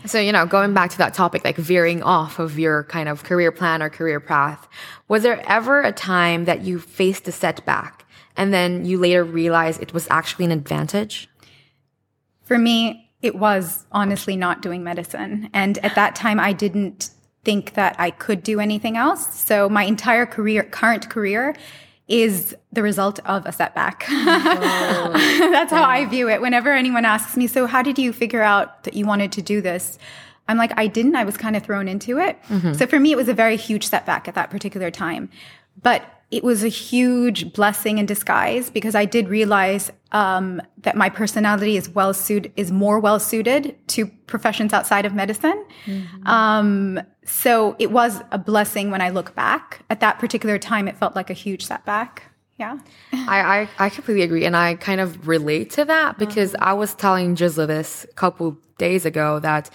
So, 0.07 0.19
you 0.19 0.33
know, 0.33 0.47
going 0.47 0.75
back 0.75 0.91
to 0.91 0.99
that 0.99 1.15
topic, 1.15 1.45
like 1.45 1.57
veering 1.57 2.03
off 2.03 2.39
of 2.39 2.59
your 2.59 2.85
kind 2.85 3.09
of 3.09 3.25
career 3.25 3.53
plan 3.53 3.83
or 3.83 3.91
career 3.91 4.21
path, 4.21 4.69
was 5.09 5.23
there 5.23 5.43
ever 5.49 5.83
a 5.83 5.93
time 5.93 6.45
that 6.45 6.63
you 6.63 6.79
faced 6.79 7.27
a 7.29 7.33
setback 7.33 8.05
and 8.37 8.53
then 8.55 8.85
you 8.85 8.99
later 8.99 9.25
realized 9.25 9.83
it 9.83 9.93
was 9.93 10.07
actually 10.11 10.45
an 10.45 10.53
advantage? 10.53 11.29
For 12.43 12.59
me, 12.59 13.11
it 13.23 13.35
was 13.35 13.87
honestly 13.93 14.37
not 14.37 14.63
doing 14.63 14.83
medicine, 14.83 15.51
and 15.53 15.79
at 15.79 15.95
that 15.95 16.17
time, 16.17 16.41
I 16.41 16.53
didn't 16.53 17.11
think 17.45 17.75
that 17.75 17.95
I 17.99 18.11
could 18.11 18.43
do 18.43 18.61
anything 18.61 18.97
else. 18.97 19.39
So 19.39 19.69
my 19.69 19.85
entire 19.85 20.27
career, 20.27 20.63
current 20.63 21.11
career. 21.11 21.55
Is 22.11 22.55
the 22.73 22.83
result 22.83 23.21
of 23.25 23.47
a 23.47 23.53
setback. 23.53 24.05
That's 24.09 25.73
how 25.73 25.85
I 25.85 26.07
view 26.07 26.29
it. 26.29 26.41
Whenever 26.41 26.73
anyone 26.73 27.05
asks 27.05 27.37
me, 27.37 27.47
so 27.47 27.67
how 27.67 27.83
did 27.83 27.99
you 27.99 28.13
figure 28.13 28.43
out 28.43 28.85
that 28.85 28.95
you 28.95 29.07
wanted 29.07 29.33
to 29.33 29.43
do 29.43 29.61
this? 29.61 29.99
I'm 30.49 30.57
like, 30.57 30.73
I 30.77 30.87
didn't. 30.89 31.15
I 31.17 31.25
was 31.25 31.37
kind 31.37 31.57
of 31.57 31.63
thrown 31.63 31.87
into 31.89 32.19
it. 32.19 32.39
So 32.75 32.87
for 32.87 32.99
me, 32.99 33.13
it 33.13 33.17
was 33.17 33.29
a 33.29 33.35
very 33.35 33.57
huge 33.57 33.87
setback 33.87 34.27
at 34.29 34.35
that 34.35 34.51
particular 34.51 34.91
time. 34.91 35.31
But 35.83 36.03
it 36.31 36.45
was 36.45 36.63
a 36.63 36.69
huge 36.69 37.53
blessing 37.53 37.99
in 37.99 38.07
disguise 38.07 38.71
because 38.71 38.95
I 38.95 39.05
did 39.05 39.29
realize 39.29 39.91
um, 40.13 40.61
that 40.83 40.97
my 40.97 41.09
personality 41.09 41.77
is 41.77 41.89
well 41.89 42.15
suited, 42.15 42.53
is 42.57 42.71
more 42.71 43.01
well 43.01 43.19
suited 43.19 43.77
to 43.89 44.07
professions 44.27 44.73
outside 44.73 45.07
of 45.07 45.13
medicine. 45.15 45.65
Um, 46.27 47.01
so 47.31 47.77
it 47.79 47.91
was 47.91 48.21
a 48.33 48.39
blessing 48.39 48.91
when 48.91 49.01
I 49.01 49.11
look 49.11 49.35
back. 49.35 49.81
At 49.89 50.01
that 50.01 50.19
particular 50.19 50.59
time, 50.59 50.89
it 50.89 50.97
felt 50.97 51.15
like 51.15 51.31
a 51.31 51.35
huge 51.35 51.65
setback. 51.65 52.25
Yeah. 52.59 52.79
I, 53.13 53.41
I, 53.41 53.69
I 53.87 53.89
completely 53.89 54.23
agree. 54.23 54.45
And 54.45 54.55
I 54.55 54.75
kind 54.75 55.01
of 55.01 55.27
relate 55.27 55.71
to 55.71 55.85
that 55.87 56.19
because 56.19 56.53
mm-hmm. 56.53 56.65
I 56.65 56.75
was 56.75 56.95
telling 56.95 57.35
Jizla 57.35 57.67
this 57.67 58.05
a 58.05 58.13
couple 58.15 58.59
days 58.77 59.07
ago 59.07 59.39
that 59.39 59.71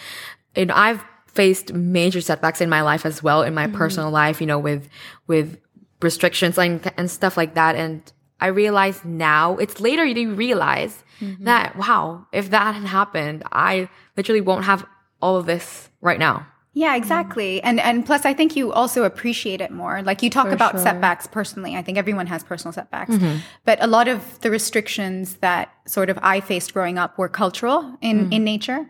you 0.56 0.68
know, 0.68 0.76
I've 0.76 1.04
faced 1.26 1.74
major 1.74 2.22
setbacks 2.22 2.62
in 2.62 2.70
my 2.70 2.82
life 2.82 3.06
as 3.06 3.24
well, 3.24 3.42
in 3.42 3.54
my 3.54 3.66
mm-hmm. 3.66 3.76
personal 3.76 4.12
life, 4.12 4.40
you 4.40 4.48
know, 4.48 4.60
with, 4.60 4.88
with 5.28 5.58
restrictions 6.02 6.58
and, 6.58 6.92
and 6.98 7.10
stuff 7.10 7.38
like 7.38 7.56
that. 7.56 7.76
And 7.76 8.02
I 8.40 8.48
realize 8.48 9.04
now, 9.04 9.58
it's 9.58 9.80
later 9.80 10.06
you 10.06 10.34
realize 10.34 11.04
mm-hmm. 11.20 11.44
that, 11.46 11.76
wow, 11.76 12.28
if 12.32 12.52
that 12.52 12.76
had 12.76 12.86
happened, 12.86 13.44
I 13.52 13.90
literally 14.16 14.42
won't 14.42 14.66
have 14.66 14.86
all 15.22 15.38
of 15.38 15.46
this 15.46 15.90
right 16.02 16.20
now. 16.20 16.46
Yeah, 16.77 16.96
exactly. 16.98 17.63
And 17.63 17.79
and 17.79 18.05
plus 18.05 18.25
I 18.25 18.34
think 18.34 18.58
you 18.58 18.74
also 18.74 19.05
appreciate 19.05 19.62
it 19.62 19.72
more. 19.72 20.01
Like 20.01 20.22
you 20.22 20.29
talk 20.29 20.48
about 20.48 20.77
setbacks 20.77 21.25
personally. 21.25 21.74
I 21.77 21.82
think 21.82 21.98
everyone 21.98 22.27
has 22.27 22.44
personal 22.44 22.74
setbacks. 22.74 23.12
Mm-hmm. 23.12 23.38
But 23.63 23.82
a 23.82 23.88
lot 23.88 24.10
of 24.10 24.41
the 24.41 24.51
restrictions 24.51 25.38
that 25.38 25.70
sort 25.86 26.10
of 26.10 26.20
I 26.22 26.41
faced 26.41 26.74
growing 26.74 26.98
up 26.98 27.17
were 27.17 27.29
cultural 27.29 27.98
in 28.01 28.29
mm. 28.29 28.34
in 28.34 28.44
nature. 28.44 28.86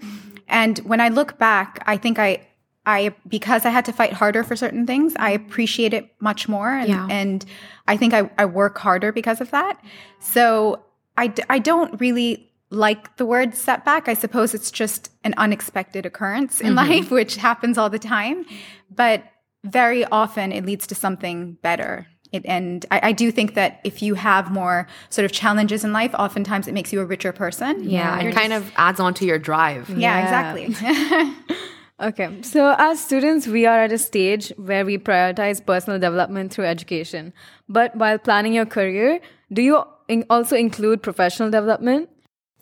And 0.47 0.79
when 0.79 0.99
I 0.99 1.09
look 1.09 1.37
back, 1.37 1.83
I 1.85 1.97
think 1.97 2.17
I 2.17 2.47
I 2.87 3.13
because 3.27 3.65
I 3.65 3.69
had 3.69 3.85
to 3.85 3.93
fight 3.93 4.13
harder 4.13 4.43
for 4.43 4.55
certain 4.55 4.87
things, 4.87 5.13
I 5.17 5.29
appreciate 5.29 5.93
it 5.93 6.09
much 6.19 6.49
more, 6.49 6.69
and, 6.69 6.89
Yeah. 6.89 7.07
and 7.09 7.45
I 7.87 7.97
think 7.97 8.15
I, 8.15 8.31
I 8.39 8.45
work 8.45 8.79
harder 8.79 9.11
because 9.11 9.41
of 9.41 9.51
that. 9.51 9.79
So 10.19 10.83
I 11.17 11.27
d- 11.27 11.43
I 11.49 11.59
don't 11.59 11.99
really 12.01 12.49
like 12.69 13.17
the 13.17 13.25
word 13.25 13.55
setback. 13.55 14.07
I 14.07 14.13
suppose 14.13 14.53
it's 14.53 14.71
just 14.71 15.11
an 15.23 15.33
unexpected 15.37 16.05
occurrence 16.05 16.61
in 16.61 16.73
mm-hmm. 16.75 16.89
life, 16.89 17.11
which 17.19 17.35
happens 17.35 17.77
all 17.77 17.89
the 17.89 17.99
time, 17.99 18.45
but 18.89 19.23
very 19.63 20.05
often 20.05 20.51
it 20.51 20.65
leads 20.65 20.87
to 20.87 20.95
something 20.95 21.57
better. 21.61 22.07
It, 22.31 22.43
and 22.45 22.85
I, 22.91 23.09
I 23.09 23.11
do 23.11 23.31
think 23.31 23.53
that 23.53 23.79
if 23.83 24.01
you 24.01 24.15
have 24.15 24.51
more 24.51 24.87
sort 25.09 25.25
of 25.25 25.31
challenges 25.31 25.83
in 25.83 25.93
life, 25.93 26.13
oftentimes 26.15 26.67
it 26.67 26.73
makes 26.73 26.91
you 26.91 26.99
a 26.99 27.05
richer 27.05 27.31
person. 27.31 27.87
Yeah, 27.87 28.19
You're 28.19 28.31
it 28.31 28.35
kind 28.35 28.51
of 28.51 28.71
adds 28.75 28.99
on 28.99 29.13
to 29.15 29.25
your 29.25 29.39
drive. 29.39 29.89
yeah, 29.89 29.97
Yeah. 29.97 30.23
exactly. 30.23 31.55
Okay, 31.97 32.41
so 32.41 32.75
as 32.77 32.99
students, 33.01 33.47
we 33.47 33.65
are 33.65 33.79
at 33.79 33.91
a 33.93 33.97
stage 33.97 34.51
where 34.57 34.85
we 34.85 34.97
prioritize 34.97 35.65
personal 35.65 35.97
development 35.97 36.51
through 36.51 36.65
education. 36.65 37.31
But 37.69 37.95
while 37.95 38.17
planning 38.17 38.51
your 38.53 38.65
career, 38.65 39.21
do 39.53 39.61
you 39.61 39.81
in- 40.09 40.25
also 40.29 40.57
include 40.57 41.01
professional 41.01 41.49
development? 41.49 42.09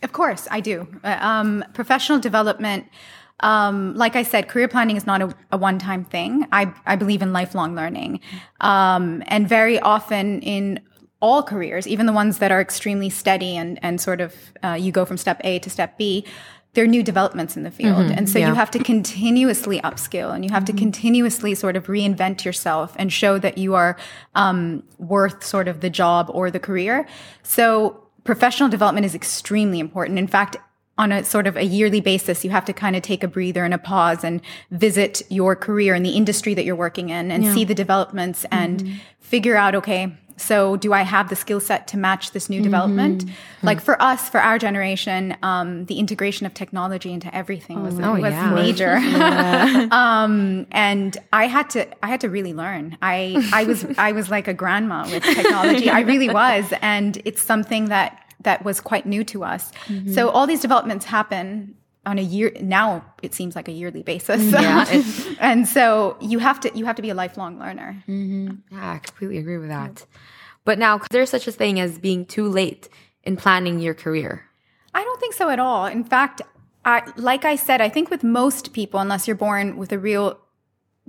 Of 0.03 0.12
course, 0.12 0.48
I 0.51 0.60
do. 0.60 0.88
Uh, 1.03 1.17
Um, 1.22 1.65
professional 1.74 2.19
development, 2.19 2.86
um, 3.39 3.95
like 3.95 4.15
I 4.15 4.24
said, 4.24 4.48
career 4.48 4.67
planning 4.67 4.98
is 4.98 5.05
not 5.05 5.22
a, 5.22 5.33
a 5.51 5.57
one-time 5.57 6.05
thing. 6.05 6.45
I, 6.51 6.74
I 6.86 6.95
believe 6.95 7.22
in 7.22 7.33
lifelong 7.33 7.75
learning, 7.75 8.19
um, 8.62 9.24
and 9.27 9.50
very 9.50 9.79
often 9.79 10.41
in 10.41 10.79
all 11.19 11.41
careers, 11.41 11.88
even 11.88 12.05
the 12.05 12.13
ones 12.13 12.38
that 12.39 12.51
are 12.51 12.62
extremely 12.62 13.10
steady 13.10 13.55
and 13.57 13.79
and 13.81 14.01
sort 14.01 14.22
of 14.22 14.33
uh, 14.63 14.74
you 14.74 14.91
go 14.91 15.05
from 15.05 15.17
step 15.17 15.39
A 15.43 15.60
to 15.60 15.69
step 15.69 15.98
B. 15.98 16.25
There 16.74 16.83
are 16.83 16.88
new 16.88 17.03
developments 17.03 17.55
in 17.55 17.63
the 17.63 17.72
field. 17.72 18.12
And 18.17 18.27
so 18.27 18.39
yeah. 18.39 18.48
you 18.48 18.55
have 18.55 18.72
to 18.72 18.79
continuously 18.79 19.79
upskill 19.81 20.33
and 20.33 20.43
you 20.43 20.50
have 20.51 20.65
to 20.65 20.74
continuously 20.74 21.53
sort 21.55 21.75
of 21.75 21.86
reinvent 21.86 22.43
yourself 22.43 22.95
and 22.98 23.13
show 23.13 23.38
that 23.39 23.57
you 23.60 23.75
are 23.75 23.95
um, 24.33 24.83
worth 24.98 25.43
sort 25.43 25.67
of 25.67 25.81
the 25.81 25.89
job 25.89 26.31
or 26.33 26.50
the 26.50 26.60
career. 26.60 27.05
So 27.43 28.02
professional 28.23 28.69
development 28.69 29.05
is 29.05 29.15
extremely 29.15 29.79
important. 29.79 30.19
In 30.19 30.27
fact, 30.27 30.57
on 30.97 31.11
a 31.11 31.23
sort 31.23 31.47
of 31.47 31.57
a 31.57 31.63
yearly 31.63 32.01
basis, 32.01 32.43
you 32.43 32.51
have 32.51 32.65
to 32.65 32.73
kind 32.73 32.95
of 32.95 33.01
take 33.01 33.23
a 33.23 33.27
breather 33.27 33.65
and 33.65 33.73
a 33.73 33.79
pause 33.79 34.23
and 34.23 34.41
visit 34.69 35.23
your 35.29 35.55
career 35.55 35.95
and 35.95 36.05
the 36.05 36.11
industry 36.11 36.53
that 36.53 36.65
you're 36.65 36.75
working 36.75 37.09
in 37.09 37.31
and 37.31 37.45
see 37.47 37.63
the 37.63 37.73
developments 37.73 38.45
and 38.51 38.83
mm-hmm. 38.83 38.97
figure 39.19 39.55
out, 39.55 39.73
okay, 39.73 40.15
so 40.37 40.75
do 40.77 40.93
I 40.93 41.03
have 41.03 41.29
the 41.29 41.35
skill 41.35 41.59
set 41.59 41.87
to 41.89 41.97
match 41.97 42.31
this 42.31 42.49
new 42.49 42.61
development? 42.61 43.25
Like 43.61 43.79
for 43.81 44.01
us, 44.01 44.29
for 44.29 44.39
our 44.39 44.57
generation, 44.57 45.37
um, 45.43 45.85
the 45.85 45.99
integration 45.99 46.45
of 46.45 46.53
technology 46.53 47.11
into 47.13 47.33
everything 47.33 47.83
was, 47.83 47.99
Oh, 47.99 48.13
was 48.13 48.33
yeah. 48.33 48.53
major. 48.53 48.95
um, 49.91 50.65
and 50.71 51.17
I 51.31 51.47
had 51.47 51.69
to, 51.71 51.87
I 52.03 52.07
had 52.07 52.21
to 52.21 52.29
really 52.29 52.53
learn. 52.53 52.97
I, 53.01 53.49
I 53.53 53.65
was, 53.65 53.85
I 53.97 54.11
was 54.11 54.29
like 54.29 54.47
a 54.47 54.53
grandma 54.53 55.07
with 55.09 55.23
technology. 55.23 55.89
I 55.89 56.01
really 56.01 56.29
was. 56.43 56.73
And 56.81 57.21
it's 57.25 57.41
something 57.41 57.89
that, 57.89 58.19
that 58.41 58.65
was 58.65 58.81
quite 58.81 59.05
new 59.05 59.23
to 59.25 59.43
us. 59.43 59.71
So 60.13 60.29
all 60.29 60.47
these 60.47 60.61
developments 60.61 61.05
happen 61.05 61.75
on 62.05 62.19
a 62.19 62.22
year 62.22 62.51
now 62.62 63.03
it 63.22 63.33
seems 63.33 63.55
like 63.55 63.67
a 63.67 63.72
yearly 63.72 64.03
basis 64.03 64.51
Yeah, 64.51 64.86
and 65.39 65.67
so 65.67 66.17
you 66.19 66.39
have 66.39 66.60
to 66.62 66.72
you 66.77 66.86
have 66.86 66.95
to 66.98 67.01
be 67.01 67.10
a 67.10 67.15
lifelong 67.15 67.60
learner 67.60 68.03
Yeah, 68.07 68.91
I 68.93 68.98
completely 69.00 69.38
agree 69.38 69.57
with 69.57 69.69
that. 69.69 70.05
But 70.65 70.79
now, 70.79 71.01
there's 71.12 71.29
such 71.29 71.48
a 71.48 71.51
thing 71.51 71.79
as 71.79 71.98
being 71.98 72.25
too 72.25 72.48
late 72.48 72.88
in 73.24 73.36
planning 73.38 73.79
your 73.79 73.93
career. 73.93 74.45
I 74.93 75.03
don't 75.03 75.19
think 75.19 75.33
so 75.33 75.50
at 75.50 75.60
all. 75.60 75.86
In 75.86 76.03
fact, 76.03 76.41
I, 76.86 77.01
like 77.17 77.45
I 77.45 77.55
said, 77.55 77.81
I 77.81 77.89
think 77.89 78.10
with 78.10 78.24
most 78.24 78.74
people, 78.74 79.00
unless 79.00 79.27
you're 79.27 79.36
born 79.36 79.77
with 79.77 79.91
a 79.91 80.00
real 80.00 80.39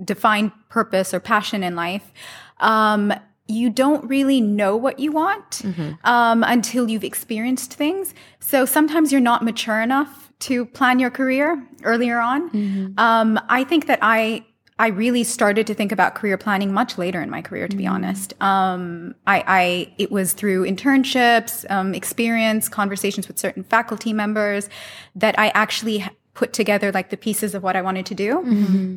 defined 0.03 0.51
purpose 0.69 1.13
or 1.13 1.19
passion 1.19 1.63
in 1.63 1.75
life, 1.75 2.11
um, 2.59 3.13
you 3.47 3.69
don't 3.69 4.03
really 4.09 4.41
know 4.41 4.75
what 4.75 4.99
you 4.99 5.11
want 5.11 5.61
um, 6.03 6.43
until 6.43 6.89
you've 6.89 7.03
experienced 7.03 7.73
things. 7.73 8.13
So 8.39 8.65
sometimes 8.65 9.11
you're 9.11 9.21
not 9.21 9.43
mature 9.43 9.81
enough 9.81 10.24
to 10.39 10.65
plan 10.65 10.99
your 10.99 11.09
career 11.09 11.65
earlier 11.83 12.19
on. 12.19 12.49
Um, 12.97 13.39
I 13.49 13.63
think 13.63 13.87
that 13.87 13.99
I 14.01 14.45
I 14.77 14.87
really 14.87 15.23
started 15.23 15.67
to 15.67 15.73
think 15.73 15.93
about 15.93 16.15
career 16.15 16.37
planning 16.37 16.73
much 16.73 16.97
later 16.97 17.21
in 17.21 17.29
my 17.29 17.41
career, 17.41 17.69
to 17.69 17.77
be 17.77 17.87
honest. 17.87 18.33
Um, 18.41 19.15
I, 19.25 19.43
I 19.47 19.93
it 19.97 20.11
was 20.11 20.33
through 20.33 20.65
internships, 20.65 21.65
um, 21.71 21.93
experience, 21.93 22.67
conversations 22.67 23.27
with 23.29 23.39
certain 23.39 23.63
faculty 23.63 24.11
members 24.11 24.67
that 25.15 25.39
I 25.39 25.47
actually 25.49 26.05
put 26.33 26.51
together 26.51 26.91
like 26.91 27.09
the 27.09 27.15
pieces 27.15 27.55
of 27.55 27.63
what 27.63 27.77
I 27.77 27.81
wanted 27.81 28.05
to 28.07 28.15
do. 28.15 28.43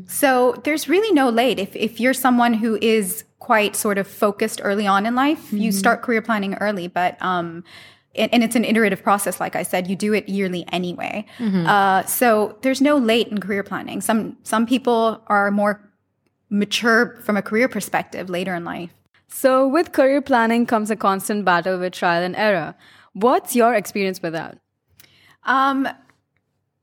So 0.09 0.61
there's 0.65 0.89
really 0.89 1.13
no 1.13 1.29
late. 1.31 1.61
If 1.61 1.77
if 1.77 2.01
you're 2.01 2.15
someone 2.15 2.55
who 2.55 2.77
is 2.83 3.23
quite 3.39 3.77
sort 3.77 3.99
of 3.99 4.09
focused 4.09 4.61
early 4.65 4.89
on 4.89 5.07
in 5.07 5.15
life, 5.15 5.53
you 5.53 5.71
start 5.71 6.03
career 6.03 6.21
planning 6.23 6.55
early, 6.55 6.89
but 6.89 7.17
um, 7.23 7.63
and, 8.19 8.33
and 8.35 8.45
it's 8.45 8.57
an 8.57 8.65
iterative 8.65 9.03
process. 9.03 9.41
Like 9.41 9.57
I 9.57 9.63
said, 9.63 9.89
you 9.89 9.97
do 9.97 10.13
it 10.13 10.29
yearly 10.29 10.65
anyway. 10.73 11.25
Uh, 11.67 12.05
so 12.05 12.57
there's 12.63 12.81
no 12.81 12.97
late 12.97 13.29
in 13.29 13.39
career 13.41 13.63
planning. 13.63 14.01
Some 14.01 14.37
some 14.43 14.67
people 14.67 15.23
are 15.29 15.51
more 15.51 15.89
mature 16.51 17.19
from 17.23 17.37
a 17.37 17.43
career 17.43 17.69
perspective 17.69 18.29
later 18.29 18.55
in 18.55 18.65
life. 18.65 18.91
So, 19.29 19.69
with 19.69 19.93
career 19.93 20.23
planning 20.23 20.67
comes 20.67 20.91
a 20.91 20.97
constant 20.97 21.45
battle 21.45 21.79
with 21.79 21.93
trial 21.93 22.23
and 22.23 22.35
error. 22.35 22.75
What's 23.13 23.55
your 23.55 23.75
experience 23.75 24.23
with 24.23 24.33
that? 24.33 24.59
Um, 25.45 25.87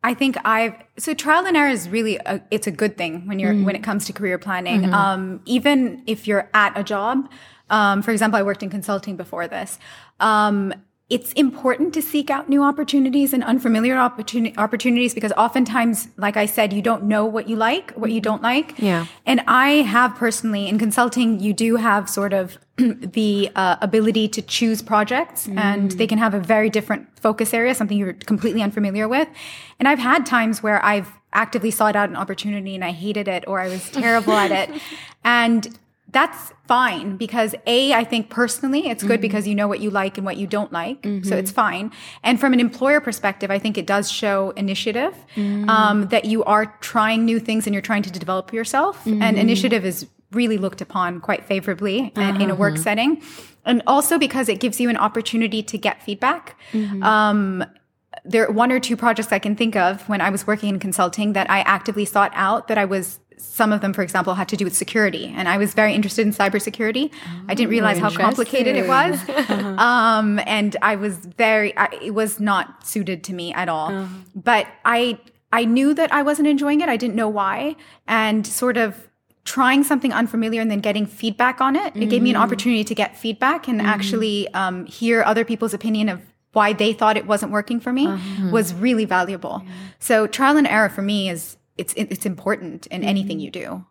I 0.03 0.13
think 0.13 0.37
I've 0.45 0.75
so 0.97 1.15
trial 1.15 1.47
and 1.47 1.57
error 1.57 1.69
is 1.69 1.89
really 1.89 2.17
a, 2.17 2.41
it's 2.51 2.67
a 2.67 2.71
good 2.71 2.95
thing 2.97 3.27
when 3.27 3.39
you're 3.39 3.55
when 3.55 3.75
it 3.75 3.83
comes 3.83 4.05
to 4.05 4.13
career 4.13 4.37
planning. 4.37 4.93
Um, 4.93 5.41
even 5.45 6.03
if 6.05 6.27
you're 6.27 6.47
at 6.53 6.77
a 6.77 6.83
job, 6.83 7.29
um, 7.71 8.03
for 8.03 8.11
example, 8.11 8.39
I 8.39 8.43
worked 8.43 8.61
in 8.61 8.69
consulting 8.69 9.17
before 9.17 9.47
this. 9.47 9.79
Um, 10.19 10.73
it's 11.07 11.33
important 11.33 11.93
to 11.93 12.01
seek 12.01 12.31
out 12.31 12.49
new 12.49 12.63
opportunities 12.63 13.31
and 13.31 13.43
unfamiliar 13.43 13.95
opportuni- 13.95 14.57
opportunities 14.57 15.13
because 15.13 15.31
oftentimes, 15.33 16.07
like 16.17 16.35
I 16.35 16.47
said, 16.47 16.73
you 16.73 16.81
don't 16.81 17.03
know 17.03 17.25
what 17.25 17.47
you 17.47 17.55
like, 17.55 17.91
what 17.91 18.09
you 18.09 18.19
don't 18.19 18.41
like. 18.41 18.73
Yeah. 18.79 19.05
And 19.23 19.41
I 19.47 19.83
have 19.83 20.15
personally 20.15 20.67
in 20.67 20.79
consulting, 20.79 21.39
you 21.39 21.53
do 21.53 21.75
have 21.75 22.09
sort 22.09 22.33
of 22.33 22.57
the 22.77 23.51
uh, 23.55 23.75
ability 23.81 24.27
to 24.29 24.41
choose 24.41 24.81
projects 24.81 25.47
and 25.47 25.91
they 25.91 26.07
can 26.07 26.17
have 26.17 26.33
a 26.33 26.39
very 26.39 26.71
different 26.71 27.07
focus 27.19 27.53
area, 27.53 27.75
something 27.75 27.97
you're 27.97 28.13
completely 28.13 28.63
unfamiliar 28.63 29.07
with. 29.07 29.27
And 29.79 29.87
I've 29.87 29.99
had 29.99 30.25
times 30.25 30.63
where 30.63 30.83
I've 30.83 31.11
actively 31.33 31.69
sought 31.69 31.95
out 31.95 32.09
an 32.09 32.15
opportunity 32.15 32.73
and 32.73 32.83
I 32.83 32.91
hated 32.91 33.27
it 33.27 33.43
or 33.47 33.59
I 33.59 33.67
was 33.67 33.91
terrible 33.91 34.33
at 34.33 34.51
it. 34.51 34.81
And 35.27 35.75
that's 36.09 36.53
fine 36.67 37.17
because 37.17 37.55
A, 37.67 37.93
I 37.93 38.03
think 38.03 38.29
personally 38.29 38.87
it's 38.87 39.03
good 39.03 39.13
mm-hmm. 39.13 39.21
because 39.21 39.47
you 39.47 39.55
know 39.55 39.67
what 39.67 39.79
you 39.79 39.89
like 39.89 40.17
and 40.17 40.25
what 40.25 40.37
you 40.37 40.47
don't 40.47 40.71
like. 40.71 41.03
So 41.03 41.09
mm-hmm. 41.09 41.33
it's 41.33 41.51
fine. 41.51 41.91
And 42.23 42.39
from 42.39 42.53
an 42.53 42.59
employer 42.59 43.01
perspective, 43.01 43.51
I 43.51 43.59
think 43.59 43.77
it 43.77 43.85
does 43.85 44.09
show 44.09 44.51
initiative, 44.51 45.13
mm. 45.35 45.67
um, 45.67 46.07
that 46.09 46.25
you 46.25 46.43
are 46.45 46.67
trying 46.79 47.25
new 47.25 47.39
things 47.39 47.67
and 47.67 47.73
you're 47.73 47.81
trying 47.81 48.03
to 48.03 48.11
develop 48.11 48.53
yourself. 48.53 49.05
And 49.05 49.21
mm-hmm. 49.21 49.37
initiative 49.37 49.83
is 49.83 50.07
really 50.31 50.57
looked 50.57 50.81
upon 50.81 51.19
quite 51.21 51.43
favorably 51.45 52.13
in- 52.15 52.41
in 52.41 52.49
a 52.49 52.55
work 52.55 52.75
uh-huh. 52.75 52.83
setting. 52.83 53.21
And 53.65 53.81
also 53.87 54.17
because 54.17 54.47
it 54.47 54.59
gives 54.59 54.79
you 54.79 54.89
an 54.89 54.97
opportunity 54.97 55.63
to 55.63 55.77
get 55.77 56.01
feedback. 56.03 56.57
Um, 57.01 57.65
there 58.23 58.47
are 58.47 58.51
one 58.51 58.71
or 58.71 58.79
two 58.79 58.95
projects 58.95 59.31
I 59.31 59.39
can 59.39 59.55
think 59.55 59.75
of 59.75 60.07
when 60.07 60.21
I 60.21 60.29
was 60.29 60.47
working 60.47 60.69
in 60.69 60.79
consulting 60.79 61.33
that 61.33 61.49
I 61.49 61.59
actively 61.61 62.05
sought 62.05 62.31
out 62.33 62.67
that 62.67 62.77
I 62.77 62.85
was 62.85 63.19
some 63.37 63.71
of 63.71 63.81
them, 63.81 63.93
for 63.93 64.01
example, 64.01 64.33
had 64.33 64.49
to 64.49 64.57
do 64.57 64.65
with 64.65 64.75
security. 64.75 65.33
And 65.35 65.47
I 65.47 65.57
was 65.57 65.73
very 65.73 65.93
interested 65.93 66.25
in 66.25 66.33
cybersecurity. 66.33 67.11
I 67.47 67.53
didn't 67.53 67.69
realize 67.69 67.97
how 67.97 68.09
complicated 68.09 68.75
it 68.75 68.87
was. 68.87 69.19
Uh-huh. 69.45 69.75
um, 69.77 70.39
and 70.45 70.75
I 70.81 70.95
was 70.95 71.17
very, 71.17 71.77
I, 71.77 71.87
it 72.01 72.13
was 72.13 72.39
not 72.39 72.85
suited 72.85 73.23
to 73.25 73.33
me 73.33 73.53
at 73.53 73.69
all. 73.69 73.89
Uh-huh. 73.89 74.07
But 74.35 74.67
I, 74.83 75.19
I 75.51 75.65
knew 75.65 75.93
that 75.93 76.11
I 76.11 76.23
wasn't 76.23 76.47
enjoying 76.47 76.81
it. 76.81 76.89
I 76.89 76.97
didn't 76.97 77.15
know 77.15 77.29
why. 77.29 77.75
And 78.07 78.45
sort 78.45 78.77
of 78.77 79.07
trying 79.43 79.83
something 79.83 80.11
unfamiliar 80.11 80.61
and 80.61 80.71
then 80.71 80.79
getting 80.79 81.05
feedback 81.05 81.61
on 81.61 81.75
it, 81.75 81.95
it 81.95 82.09
gave 82.09 82.21
me 82.21 82.31
an 82.31 82.35
mm-hmm. 82.35 82.43
opportunity 82.43 82.83
to 82.83 82.95
get 82.95 83.15
feedback 83.15 83.67
and 83.67 83.79
mm-hmm. 83.79 83.87
actually 83.87 84.53
um, 84.53 84.85
hear 84.85 85.21
other 85.23 85.45
people's 85.45 85.73
opinion 85.73 86.09
of 86.09 86.21
why 86.53 86.73
they 86.73 86.93
thought 86.93 87.17
it 87.17 87.27
wasn't 87.27 87.51
working 87.51 87.79
for 87.79 87.93
me 87.93 88.07
uh-huh. 88.07 88.49
was 88.49 88.73
really 88.73 89.05
valuable. 89.05 89.61
So 89.99 90.25
trial 90.25 90.57
and 90.57 90.65
error 90.65 90.89
for 90.89 91.01
me 91.01 91.29
is 91.29 91.57
it's 91.77 91.93
it's 91.97 92.25
important 92.25 92.87
in 92.87 93.03
anything 93.03 93.39
you 93.39 93.51
do. 93.51 93.85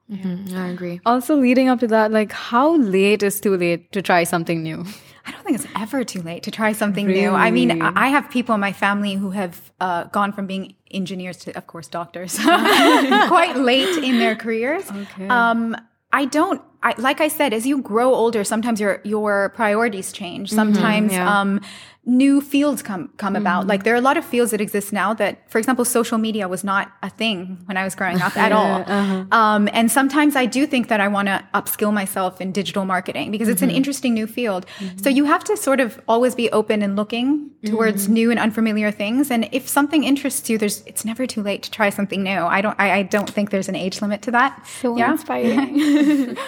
I 0.55 0.69
agree. 0.69 1.01
Also, 1.05 1.37
leading 1.37 1.69
up 1.69 1.81
to 1.81 1.87
that, 1.89 2.13
like, 2.13 2.33
how 2.33 2.77
late 2.77 3.23
is 3.23 3.41
too 3.41 3.57
late 3.57 3.93
to 3.93 4.01
try 4.01 4.25
something 4.25 4.63
new? 4.63 4.85
I 5.27 5.31
don't 5.31 5.43
think 5.45 5.57
it's 5.57 5.67
ever 5.77 6.05
too 6.05 6.23
late 6.23 6.43
to 6.45 6.51
try 6.51 6.73
something 6.73 7.07
new. 7.07 7.31
I 7.31 7.51
mean, 7.51 7.83
I 7.83 8.07
I 8.07 8.09
have 8.09 8.31
people 8.31 8.55
in 8.55 8.61
my 8.61 8.73
family 8.73 9.15
who 9.15 9.31
have 9.31 9.73
uh, 9.81 10.05
gone 10.05 10.33
from 10.33 10.47
being 10.47 10.75
engineers 10.91 11.37
to, 11.39 11.57
of 11.57 11.67
course, 11.67 11.89
doctors, 11.89 12.39
quite 12.43 13.57
late 13.57 14.03
in 14.03 14.19
their 14.19 14.37
careers. 14.37 14.91
Um, 15.29 15.77
I 16.13 16.25
don't. 16.27 16.63
I, 16.83 16.95
like 16.99 17.21
I 17.21 17.29
said, 17.29 17.53
as 17.53 17.67
you 17.67 17.81
grow 17.83 18.15
older, 18.15 18.45
sometimes 18.45 18.81
your 18.81 19.01
your 19.05 19.51
priorities 19.51 20.13
change. 20.13 20.51
Sometimes 20.51 21.13
yeah. 21.13 21.41
um, 21.41 21.61
new 22.07 22.41
fields 22.41 22.83
come 22.83 23.11
come 23.17 23.35
about. 23.37 23.61
Mm-hmm. 23.61 23.69
Like 23.71 23.85
there 23.85 23.95
are 23.95 23.99
a 23.99 24.03
lot 24.03 24.17
of 24.17 24.25
fields 24.25 24.51
that 24.51 24.61
exist 24.61 24.93
now 24.93 25.15
that, 25.15 25.51
for 25.51 25.59
example, 25.59 25.85
social 25.85 26.19
media 26.19 26.49
was 26.49 26.63
not 26.63 26.93
a 27.03 27.11
thing 27.11 27.59
when 27.65 27.77
I 27.77 27.85
was 27.85 27.95
growing 27.95 28.21
up 28.21 28.37
at 28.37 28.53
all. 28.59 28.83
Uh-huh. 28.87 29.25
Um, 29.33 29.69
and 29.73 29.91
sometimes 29.91 30.37
I 30.37 30.47
do 30.47 30.67
think 30.67 30.89
that 30.89 31.01
I 31.01 31.09
want 31.09 31.29
to 31.29 31.47
upskill 31.55 31.93
myself 31.93 32.41
in 32.41 32.53
digital 32.53 32.85
marketing 32.85 33.31
because 33.31 33.49
it's 33.49 33.63
an 33.63 33.69
mm-hmm. 33.69 33.77
interesting 33.77 34.15
new 34.15 34.27
field. 34.27 34.67
Mm-hmm. 34.79 34.99
So 34.99 35.09
you 35.09 35.25
have 35.25 35.45
to 35.45 35.57
sort 35.57 35.81
of 35.81 36.01
always 36.07 36.35
be 36.35 36.51
open 36.51 36.83
and 36.83 36.97
looking 36.97 37.51
towards 37.65 38.09
new 38.09 38.31
and 38.31 38.39
unfamiliar 38.39 38.91
things. 38.91 39.31
And 39.31 39.49
if 39.53 39.69
something 39.69 40.05
interests 40.05 40.51
you, 40.51 40.59
there's 40.59 40.83
it's 40.87 41.05
never 41.05 41.27
too 41.27 41.43
late 41.43 41.63
to 41.63 41.71
try 41.71 41.91
something 41.91 42.23
new. 42.23 42.31
I 42.31 42.61
don't 42.61 42.79
I, 42.79 42.99
I 42.99 43.03
don't 43.03 43.31
think 43.31 43.51
there's 43.51 43.69
an 43.69 43.77
age 43.77 44.03
limit 44.03 44.23
to 44.23 44.31
that. 44.33 44.67
So 44.67 44.97
Yeah. 44.97 45.13
inspiring. 45.13 46.37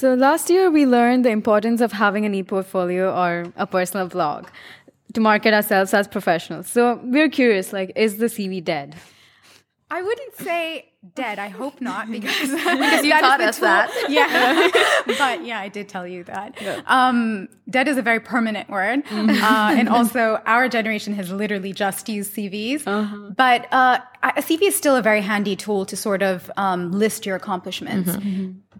So 0.00 0.14
last 0.14 0.48
year 0.48 0.70
we 0.70 0.86
learned 0.86 1.24
the 1.24 1.30
importance 1.30 1.80
of 1.80 1.90
having 1.90 2.24
an 2.24 2.32
e-portfolio 2.32 3.12
or 3.12 3.52
a 3.56 3.66
personal 3.66 4.06
blog 4.06 4.46
to 5.14 5.20
market 5.20 5.52
ourselves 5.52 5.92
as 5.92 6.06
professionals. 6.06 6.68
So 6.70 7.00
we're 7.02 7.28
curious, 7.28 7.72
like, 7.72 7.90
is 7.96 8.18
the 8.18 8.26
CV 8.26 8.62
dead? 8.62 8.94
I 9.90 10.02
wouldn't 10.02 10.36
say 10.36 10.92
dead. 11.14 11.40
I 11.40 11.48
hope 11.48 11.80
not 11.80 12.08
because 12.12 12.50
Because 12.50 13.04
you 13.04 13.10
taught 13.20 13.40
us 13.40 13.58
that. 13.58 13.90
Yeah, 14.08 14.70
but 15.18 15.44
yeah, 15.44 15.58
I 15.58 15.68
did 15.68 15.88
tell 15.88 16.06
you 16.06 16.22
that. 16.24 16.56
Um, 16.86 17.48
dead 17.68 17.88
is 17.88 17.96
a 17.96 18.02
very 18.02 18.20
permanent 18.20 18.68
word, 18.68 19.02
uh, 19.10 19.74
and 19.76 19.88
also 19.88 20.40
our 20.46 20.68
generation 20.68 21.12
has 21.14 21.32
literally 21.32 21.72
just 21.72 22.08
used 22.08 22.34
CVs. 22.34 22.84
But 23.36 23.66
uh, 23.72 23.98
a 24.22 24.42
CV 24.42 24.68
is 24.68 24.76
still 24.76 24.94
a 24.94 25.02
very 25.02 25.22
handy 25.22 25.56
tool 25.56 25.86
to 25.86 25.96
sort 25.96 26.22
of 26.22 26.50
um, 26.56 26.92
list 26.92 27.26
your 27.26 27.34
accomplishments. 27.34 28.16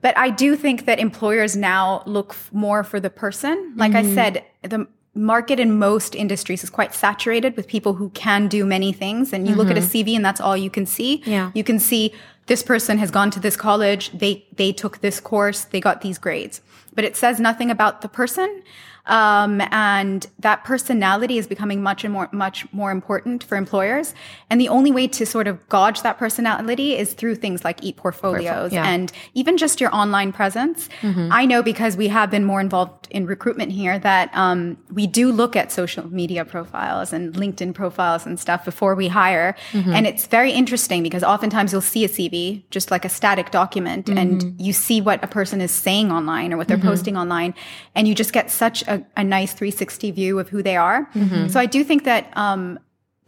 But 0.00 0.16
I 0.16 0.30
do 0.30 0.56
think 0.56 0.86
that 0.86 0.98
employers 0.98 1.56
now 1.56 2.02
look 2.06 2.30
f- 2.30 2.50
more 2.52 2.84
for 2.84 3.00
the 3.00 3.10
person. 3.10 3.72
Like 3.76 3.94
I 3.94 4.02
mm-hmm. 4.02 4.14
said, 4.14 4.44
the 4.62 4.86
market 5.14 5.58
in 5.58 5.78
most 5.78 6.14
industries 6.14 6.62
is 6.62 6.70
quite 6.70 6.94
saturated 6.94 7.56
with 7.56 7.66
people 7.66 7.94
who 7.94 8.10
can 8.10 8.48
do 8.48 8.64
many 8.64 8.92
things. 8.92 9.32
And 9.32 9.48
you 9.48 9.54
look 9.54 9.70
at 9.70 9.76
a 9.76 9.80
mm-hmm. 9.80 10.10
CV 10.10 10.16
and 10.16 10.24
that's 10.24 10.40
all 10.40 10.56
you 10.56 10.70
can 10.70 10.86
see. 10.86 11.22
Yeah. 11.26 11.50
You 11.54 11.64
can 11.64 11.78
see 11.78 12.14
this 12.46 12.62
person 12.62 12.98
has 12.98 13.10
gone 13.10 13.30
to 13.32 13.40
this 13.40 13.56
college. 13.56 14.10
They, 14.12 14.46
they 14.54 14.72
took 14.72 15.00
this 15.00 15.20
course. 15.20 15.64
They 15.64 15.80
got 15.80 16.00
these 16.00 16.18
grades, 16.18 16.60
but 16.94 17.04
it 17.04 17.16
says 17.16 17.40
nothing 17.40 17.70
about 17.70 18.00
the 18.00 18.08
person. 18.08 18.62
Um, 19.08 19.60
and 19.70 20.26
that 20.38 20.64
personality 20.64 21.38
is 21.38 21.46
becoming 21.46 21.82
much 21.82 22.04
and 22.04 22.12
more, 22.12 22.28
much 22.32 22.70
more 22.72 22.90
important 22.90 23.42
for 23.42 23.56
employers. 23.56 24.14
And 24.50 24.60
the 24.60 24.68
only 24.68 24.92
way 24.92 25.08
to 25.08 25.26
sort 25.26 25.48
of 25.48 25.66
gauge 25.68 26.02
that 26.02 26.18
personality 26.18 26.96
is 26.96 27.14
through 27.14 27.36
things 27.36 27.64
like 27.64 27.82
e-portfolios 27.82 28.72
yeah. 28.72 28.86
and 28.86 29.10
even 29.34 29.56
just 29.56 29.80
your 29.80 29.94
online 29.94 30.32
presence. 30.32 30.88
I 31.32 31.46
know 31.46 31.62
because 31.62 31.96
we 31.96 32.08
have 32.08 32.30
been 32.30 32.44
more 32.44 32.60
involved 32.60 32.97
in 33.10 33.26
recruitment 33.26 33.72
here 33.72 33.98
that 33.98 34.30
um, 34.34 34.76
we 34.92 35.06
do 35.06 35.32
look 35.32 35.56
at 35.56 35.72
social 35.72 36.06
media 36.12 36.44
profiles 36.44 37.12
and 37.12 37.34
LinkedIn 37.34 37.74
profiles 37.74 38.26
and 38.26 38.38
stuff 38.38 38.64
before 38.64 38.94
we 38.94 39.08
hire. 39.08 39.54
And 39.94 40.06
it's 40.06 40.26
very 40.26 40.52
interesting 40.52 41.02
because 41.02 41.22
oftentimes 41.22 41.72
you'll 41.72 41.80
see 41.80 42.04
a 42.04 42.08
CV, 42.08 42.62
just 42.70 42.90
like 42.90 43.04
a 43.04 43.08
static 43.08 43.50
document, 43.50 44.08
and 44.18 44.60
you 44.60 44.72
see 44.72 45.00
what 45.00 45.22
a 45.24 45.26
person 45.28 45.60
is 45.60 45.70
saying 45.70 46.12
online 46.12 46.52
or 46.52 46.56
what 46.56 46.68
they're 46.68 46.76
posting 46.90 47.16
online, 47.16 47.54
and 47.94 48.06
you 48.08 48.14
just 48.14 48.32
get 48.32 48.50
such 48.50 48.82
a, 48.88 49.04
a 49.16 49.24
nice 49.24 49.52
360 49.52 50.10
view 50.12 50.38
of 50.38 50.48
who 50.48 50.62
they 50.62 50.76
are. 50.76 51.08
So 51.48 51.58
I 51.60 51.66
do 51.66 51.84
think 51.84 52.04
that 52.04 52.30
um, 52.36 52.78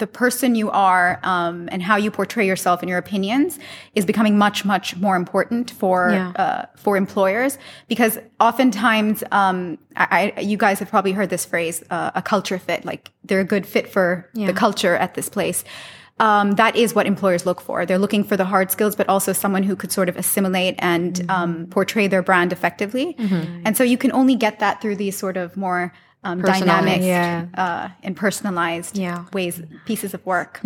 the 0.00 0.06
person 0.08 0.54
you 0.56 0.68
are 0.70 1.20
um, 1.22 1.68
and 1.72 1.80
how 1.82 1.96
you 1.96 2.10
portray 2.10 2.44
yourself 2.46 2.80
and 2.82 2.88
your 2.88 2.98
opinions 2.98 3.58
is 3.94 4.04
becoming 4.04 4.36
much 4.36 4.64
much 4.64 4.96
more 4.96 5.14
important 5.16 5.70
for 5.70 6.10
Yeah. 6.10 6.30
uh, 6.44 6.66
for 6.76 6.96
employers. 6.96 7.56
Because 7.88 8.18
oftentimes 8.40 9.22
um, 9.30 9.78
I, 9.96 10.32
I, 10.36 10.40
you 10.40 10.56
guys 10.56 10.78
have 10.80 10.88
probably 10.90 11.12
heard 11.12 11.30
this 11.30 11.44
phrase 11.44 11.84
uh, 11.90 12.10
a 12.14 12.22
culture 12.22 12.58
fit 12.58 12.84
like 12.84 13.10
they're 13.26 13.40
a 13.48 13.50
good 13.54 13.66
fit 13.66 13.86
for 13.88 14.28
the 14.34 14.52
culture 14.52 14.96
at 14.96 15.14
this 15.14 15.28
place. 15.28 15.62
Um, 16.18 16.52
that 16.56 16.76
is 16.76 16.94
what 16.94 17.06
employers 17.06 17.46
look 17.46 17.60
for. 17.62 17.86
They're 17.86 17.98
looking 18.06 18.24
for 18.24 18.36
the 18.36 18.44
hard 18.44 18.70
skills 18.70 18.94
but 18.94 19.08
also 19.08 19.32
someone 19.32 19.62
who 19.62 19.74
could 19.74 19.90
sort 19.92 20.08
of 20.10 20.16
assimilate 20.18 20.74
and 20.78 21.24
um, 21.30 21.66
portray 21.70 22.08
their 22.08 22.22
brand 22.22 22.52
effectively. 22.52 23.16
And 23.64 23.72
so 23.78 23.84
you 23.84 23.96
can 23.96 24.12
only 24.12 24.36
get 24.36 24.58
that 24.58 24.80
through 24.82 24.96
these 24.96 25.16
sort 25.16 25.36
of 25.38 25.56
more 25.56 25.92
um, 26.24 26.42
dynamic 26.42 27.00
yeah. 27.02 27.46
uh, 27.54 27.88
and 28.02 28.16
personalized 28.16 28.98
Yeah. 28.98 29.24
ways, 29.32 29.62
pieces 29.86 30.12
of 30.14 30.24
work. 30.26 30.60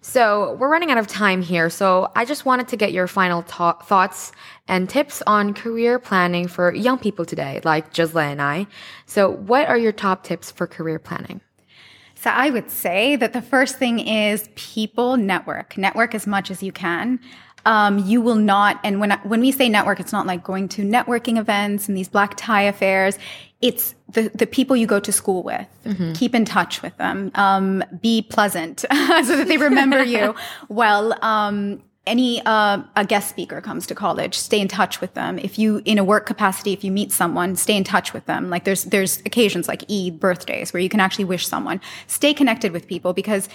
So 0.00 0.54
we're 0.54 0.68
running 0.70 0.90
out 0.90 0.98
of 0.98 1.06
time 1.06 1.42
here. 1.42 1.70
So 1.70 2.10
I 2.16 2.24
just 2.24 2.44
wanted 2.44 2.68
to 2.68 2.76
get 2.76 2.92
your 2.92 3.06
final 3.06 3.42
ta- 3.42 3.78
thoughts 3.78 4.32
and 4.66 4.88
tips 4.88 5.22
on 5.26 5.54
career 5.54 5.98
planning 5.98 6.48
for 6.48 6.74
young 6.74 6.98
people 6.98 7.24
today, 7.24 7.60
like 7.64 7.92
Jazla 7.92 8.24
and 8.32 8.42
I. 8.42 8.66
So 9.06 9.30
what 9.30 9.68
are 9.68 9.78
your 9.78 9.92
top 9.92 10.24
tips 10.24 10.50
for 10.50 10.66
career 10.66 10.98
planning? 10.98 11.40
So 12.14 12.30
I 12.30 12.50
would 12.50 12.68
say 12.70 13.14
that 13.16 13.32
the 13.32 13.42
first 13.42 13.78
thing 13.78 14.00
is 14.00 14.48
people 14.56 15.16
network. 15.16 15.78
Network 15.78 16.14
as 16.14 16.26
much 16.26 16.50
as 16.50 16.62
you 16.62 16.72
can. 16.72 17.20
Um, 17.64 17.98
you 17.98 18.20
will 18.20 18.36
not, 18.36 18.80
and 18.82 18.98
when 18.98 19.12
I, 19.12 19.16
when 19.18 19.40
we 19.40 19.52
say 19.52 19.68
network, 19.68 20.00
it's 20.00 20.12
not 20.12 20.26
like 20.26 20.42
going 20.42 20.68
to 20.70 20.82
networking 20.82 21.38
events 21.38 21.86
and 21.86 21.96
these 21.96 22.08
black 22.08 22.34
tie 22.36 22.62
affairs. 22.62 23.18
It's 23.60 23.94
the 24.08 24.30
the 24.34 24.46
people 24.46 24.76
you 24.76 24.86
go 24.86 25.00
to 25.00 25.12
school 25.12 25.42
with. 25.42 25.66
Keep 26.14 26.34
in 26.34 26.44
touch 26.44 26.80
with 26.82 26.96
them. 26.96 27.30
Um, 27.34 27.82
be 28.00 28.22
pleasant 28.22 28.80
so 28.90 29.36
that 29.36 29.46
they 29.48 29.56
remember 29.56 30.02
you. 30.02 30.34
well, 30.68 31.16
um, 31.24 31.82
any 32.08 32.40
uh, 32.44 32.82
a 32.96 33.04
guest 33.04 33.28
speaker 33.28 33.60
comes 33.60 33.86
to 33.86 33.94
college, 33.94 34.34
stay 34.34 34.60
in 34.60 34.66
touch 34.66 35.00
with 35.00 35.14
them. 35.14 35.38
If 35.38 35.58
you 35.58 35.82
in 35.84 35.98
a 35.98 36.04
work 36.04 36.26
capacity, 36.26 36.72
if 36.72 36.82
you 36.82 36.90
meet 36.90 37.12
someone, 37.12 37.54
stay 37.54 37.76
in 37.76 37.84
touch 37.84 38.12
with 38.12 38.24
them. 38.26 38.50
Like 38.50 38.64
there's 38.64 38.84
there's 38.84 39.18
occasions 39.20 39.68
like 39.68 39.84
Eid, 39.90 40.18
birthdays, 40.18 40.72
where 40.72 40.82
you 40.82 40.88
can 40.88 41.00
actually 41.00 41.26
wish 41.26 41.46
someone. 41.46 41.80
Stay 42.06 42.34
connected 42.34 42.72
with 42.72 42.88
people 42.88 43.12
because 43.12 43.48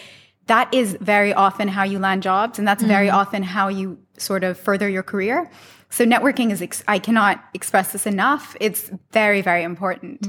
that 0.48 0.72
is 0.74 0.98
very 1.02 1.34
often 1.34 1.68
how 1.68 1.84
you 1.84 2.00
land 2.00 2.22
jobs, 2.22 2.60
and 2.60 2.68
that's 2.68 2.84
very 2.84 3.10
often 3.10 3.44
how 3.44 3.70
you 3.70 3.98
sort 4.18 4.44
of 4.44 4.58
further 4.58 4.88
your 4.88 5.04
career. 5.04 5.50
So 5.94 6.06
networking 6.06 6.52
is 6.52 6.60
ex- 6.60 6.84
I 6.88 6.98
cannot 6.98 7.44
express 7.54 7.92
this 7.92 8.08
enough. 8.08 8.58
It's 8.60 8.90
very 9.12 9.42
very 9.42 9.62
important. 9.62 10.26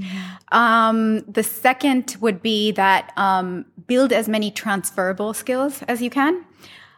Um, 0.53 1.21
the 1.21 1.43
second 1.43 2.17
would 2.21 2.43
be 2.43 2.73
that 2.73 3.13
um, 3.17 3.65
build 3.87 4.13
as 4.13 4.29
many 4.29 4.51
transferable 4.51 5.33
skills 5.33 5.83
as 5.89 6.03
you 6.03 6.11
can. 6.11 6.45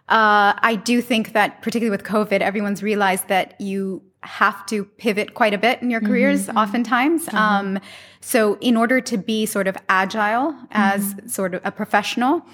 Uh, 0.09 0.55
I 0.71 0.81
do 0.85 1.01
think 1.01 1.33
that, 1.33 1.63
particularly 1.63 1.97
with 1.97 2.05
COVID, 2.05 2.41
everyone's 2.41 2.83
realized 2.83 3.29
that 3.29 3.61
you 3.61 4.03
have 4.23 4.67
to 4.67 4.85
pivot 4.85 5.35
quite 5.35 5.55
a 5.55 5.59
bit 5.59 5.81
in 5.81 5.89
your 5.89 6.01
careers, 6.01 6.49
oftentimes. 6.49 7.33
Um, 7.33 7.79
so, 8.21 8.59
in 8.61 8.77
order 8.77 9.01
to 9.01 9.17
be 9.17 9.47
sort 9.47 9.69
of 9.69 9.77
agile 9.89 10.57
as 10.73 11.15
sort 11.27 11.55
of 11.55 11.61
a 11.65 11.71
professional, 11.71 12.45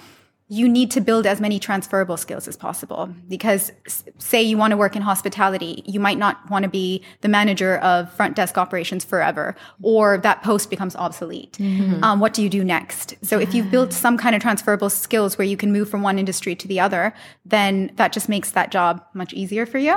you 0.53 0.69
need 0.69 0.91
to 0.91 1.01
build 1.01 1.27
as 1.27 1.41
many 1.41 1.59
transferable 1.59 2.19
skills 2.19 2.47
as 2.47 2.59
possible. 2.59 3.09
Because 3.27 3.73
say 4.19 4.43
you 4.43 4.59
want 4.59 4.73
to 4.73 4.77
work 4.77 4.95
in 4.95 5.01
hospitality 5.01 5.83
you 5.87 5.99
might 5.99 6.19
not 6.19 6.51
want 6.51 6.63
to 6.65 6.69
be 6.69 7.03
the 7.23 7.29
manager 7.29 7.79
of 7.79 8.13
front 8.13 8.37
desk 8.37 8.59
operations 8.59 9.03
forever 9.03 9.57
or 9.81 10.19
that 10.19 10.43
post 10.43 10.69
becomes 10.69 10.95
obsolete. 10.97 11.57
Um, 12.05 12.21
what 12.21 12.35
do 12.35 12.43
you 12.43 12.51
do 12.51 12.63
next? 12.63 13.15
So 13.23 13.39
if 13.39 13.55
you've 13.55 13.71
built 13.71 13.95
some 13.95 14.19
kind 14.19 14.37
of 14.37 14.43
transferable 14.43 14.91
skills 14.91 15.39
where 15.39 15.47
you 15.47 15.57
can 15.57 15.73
move 15.73 15.89
from 15.89 16.03
one 16.03 16.19
industry 16.19 16.55
to 16.57 16.69
the 16.69 16.81
other 16.81 17.15
then 17.47 17.91
that 17.97 18.13
just 18.13 18.29
makes 18.29 18.51
that 18.51 18.71
job 18.71 19.03
much 19.15 19.33
easier 19.33 19.65
for 19.65 19.79
you. 19.79 19.97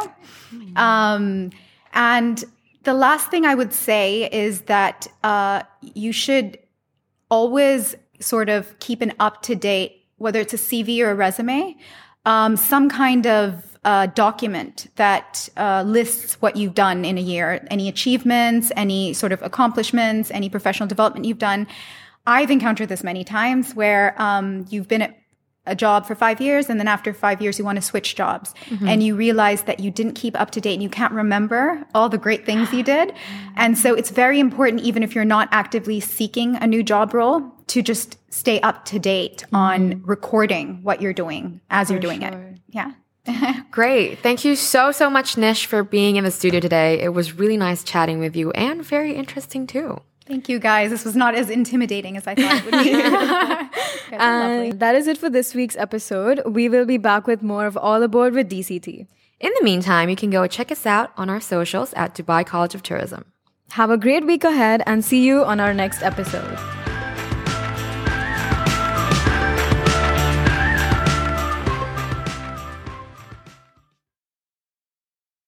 Um, 0.78 1.52
and 1.94 2.46
the 2.84 2.94
last 2.94 3.30
thing 3.32 3.46
i 3.46 3.56
would 3.56 3.74
say 3.74 4.30
is 4.32 4.62
that 4.62 5.08
uh, 5.24 5.64
you 5.82 6.14
should 6.14 6.58
always 7.30 7.96
sort 8.20 8.48
of 8.48 8.78
keep 8.80 9.02
an 9.02 9.12
up 9.20 9.42
to 9.44 9.56
date, 9.56 10.05
whether 10.18 10.40
it's 10.40 10.54
a 10.54 10.58
CV 10.58 11.00
or 11.02 11.12
a 11.12 11.16
resume, 11.16 11.76
um, 12.26 12.58
some 12.58 12.90
kind 12.90 13.28
of 13.28 13.78
uh, 13.84 14.08
document 14.08 14.88
that 14.96 15.48
uh, 15.58 15.84
lists 15.86 16.42
what 16.42 16.56
you've 16.56 16.74
done 16.74 17.06
in 17.06 17.18
a 17.18 17.22
year, 17.22 17.66
any 17.70 17.88
achievements, 17.88 18.72
any 18.76 19.14
sort 19.14 19.32
of 19.32 19.42
accomplishments, 19.44 20.32
any 20.32 20.50
professional 20.50 20.88
development 20.88 21.26
you've 21.26 21.38
done. 21.38 21.68
I've 22.26 22.50
encountered 22.50 22.90
this 22.90 23.04
many 23.04 23.24
times 23.24 23.76
where 23.76 24.20
um, 24.20 24.66
you've 24.70 24.88
been 24.88 25.04
at 25.04 25.20
a 25.68 25.76
job 25.76 26.06
for 26.06 26.16
five 26.16 26.40
years 26.40 26.70
and 26.70 26.80
then 26.80 26.88
after 26.88 27.14
five 27.14 27.42
years 27.42 27.58
you 27.58 27.66
want 27.66 27.78
to 27.78 27.82
switch 27.82 28.16
jobs. 28.16 28.54
And 28.88 29.04
you 29.04 29.16
realize 29.16 29.64
that 29.64 29.80
you 29.80 29.92
didn't 29.92 30.14
keep 30.14 30.40
up 30.40 30.52
to 30.52 30.62
date 30.62 30.74
and 30.74 30.84
you 30.84 30.90
can't 30.90 31.14
remember 31.14 31.84
all 31.94 32.10
the 32.10 32.18
great 32.18 32.46
things 32.46 32.72
you 32.74 32.84
did. 32.84 33.14
And 33.58 33.78
so 33.78 33.96
it's 33.96 34.10
very 34.10 34.42
important 34.42 34.82
even 34.82 35.02
if 35.02 35.16
you're 35.16 35.24
not 35.24 35.48
actively 35.52 36.02
seeking 36.02 36.58
a 36.58 36.68
new 36.68 36.84
job 36.84 37.14
role 37.14 37.42
to 37.68 37.82
just 37.82 38.18
stay 38.42 38.58
up 38.62 38.78
to 38.92 38.98
date 39.00 39.40
mm-hmm. 39.46 39.56
on 39.56 39.80
recording 40.04 40.68
what 40.88 41.02
you're 41.02 41.20
doing 41.24 41.62
as 41.70 41.90
you're 41.90 42.06
doing 42.10 42.22
it 42.22 42.36
yeah 42.80 42.92
Great. 43.72 44.20
Thank 44.20 44.46
you 44.46 44.56
so, 44.56 44.92
so 44.92 45.10
much, 45.10 45.36
Nish, 45.36 45.66
for 45.66 45.84
being 45.84 46.16
in 46.16 46.24
the 46.24 46.30
studio 46.30 46.60
today. 46.60 47.02
It 47.02 47.12
was 47.12 47.34
really 47.34 47.58
nice 47.58 47.84
chatting 47.84 48.20
with 48.20 48.36
you 48.36 48.52
and 48.52 48.86
very 48.86 49.14
interesting 49.22 49.66
too. 49.66 49.90
thank 50.28 50.50
you 50.52 50.58
guys 50.60 50.90
this 50.94 51.06
was 51.08 51.16
not 51.22 51.36
as 51.40 51.48
intimidating 51.56 52.14
as 52.20 52.26
i 52.32 52.34
thought 52.38 52.56
it 52.60 52.66
would 52.66 52.80
be 52.84 52.92
You 54.06 54.12
guys 54.12 54.22
are 54.22 54.44
uh, 54.44 54.50
lovely. 54.50 54.70
And 54.70 54.80
that 54.80 54.96
is 54.96 55.08
it 55.08 55.18
for 55.18 55.30
this 55.30 55.54
week's 55.56 55.76
episode. 55.76 56.42
We 56.46 56.70
will 56.70 56.86
be 56.86 56.98
back 56.98 57.28
with 57.28 57.42
more 57.42 57.66
of 57.66 57.78
All 57.78 58.02
Aboard 58.04 58.34
with 58.34 58.50
DCT. 58.50 59.08
In 59.40 59.52
the 59.58 59.64
meantime, 59.64 60.10
you 60.10 60.16
can 60.16 60.30
go 60.30 60.48
check 60.48 60.72
us 60.72 60.86
out 60.86 61.12
on 61.18 61.30
our 61.30 61.42
socials 61.42 61.94
at 61.94 62.16
Dubai 62.16 62.46
College 62.46 62.76
of 62.76 62.84
Tourism. 62.84 63.26
Have 63.72 63.90
a 63.90 63.98
great 63.98 64.26
week 64.26 64.44
ahead 64.44 64.84
and 64.86 65.04
see 65.04 65.26
you 65.26 65.44
on 65.44 65.60
our 65.60 65.74
next 65.74 66.02
episode. 66.04 66.85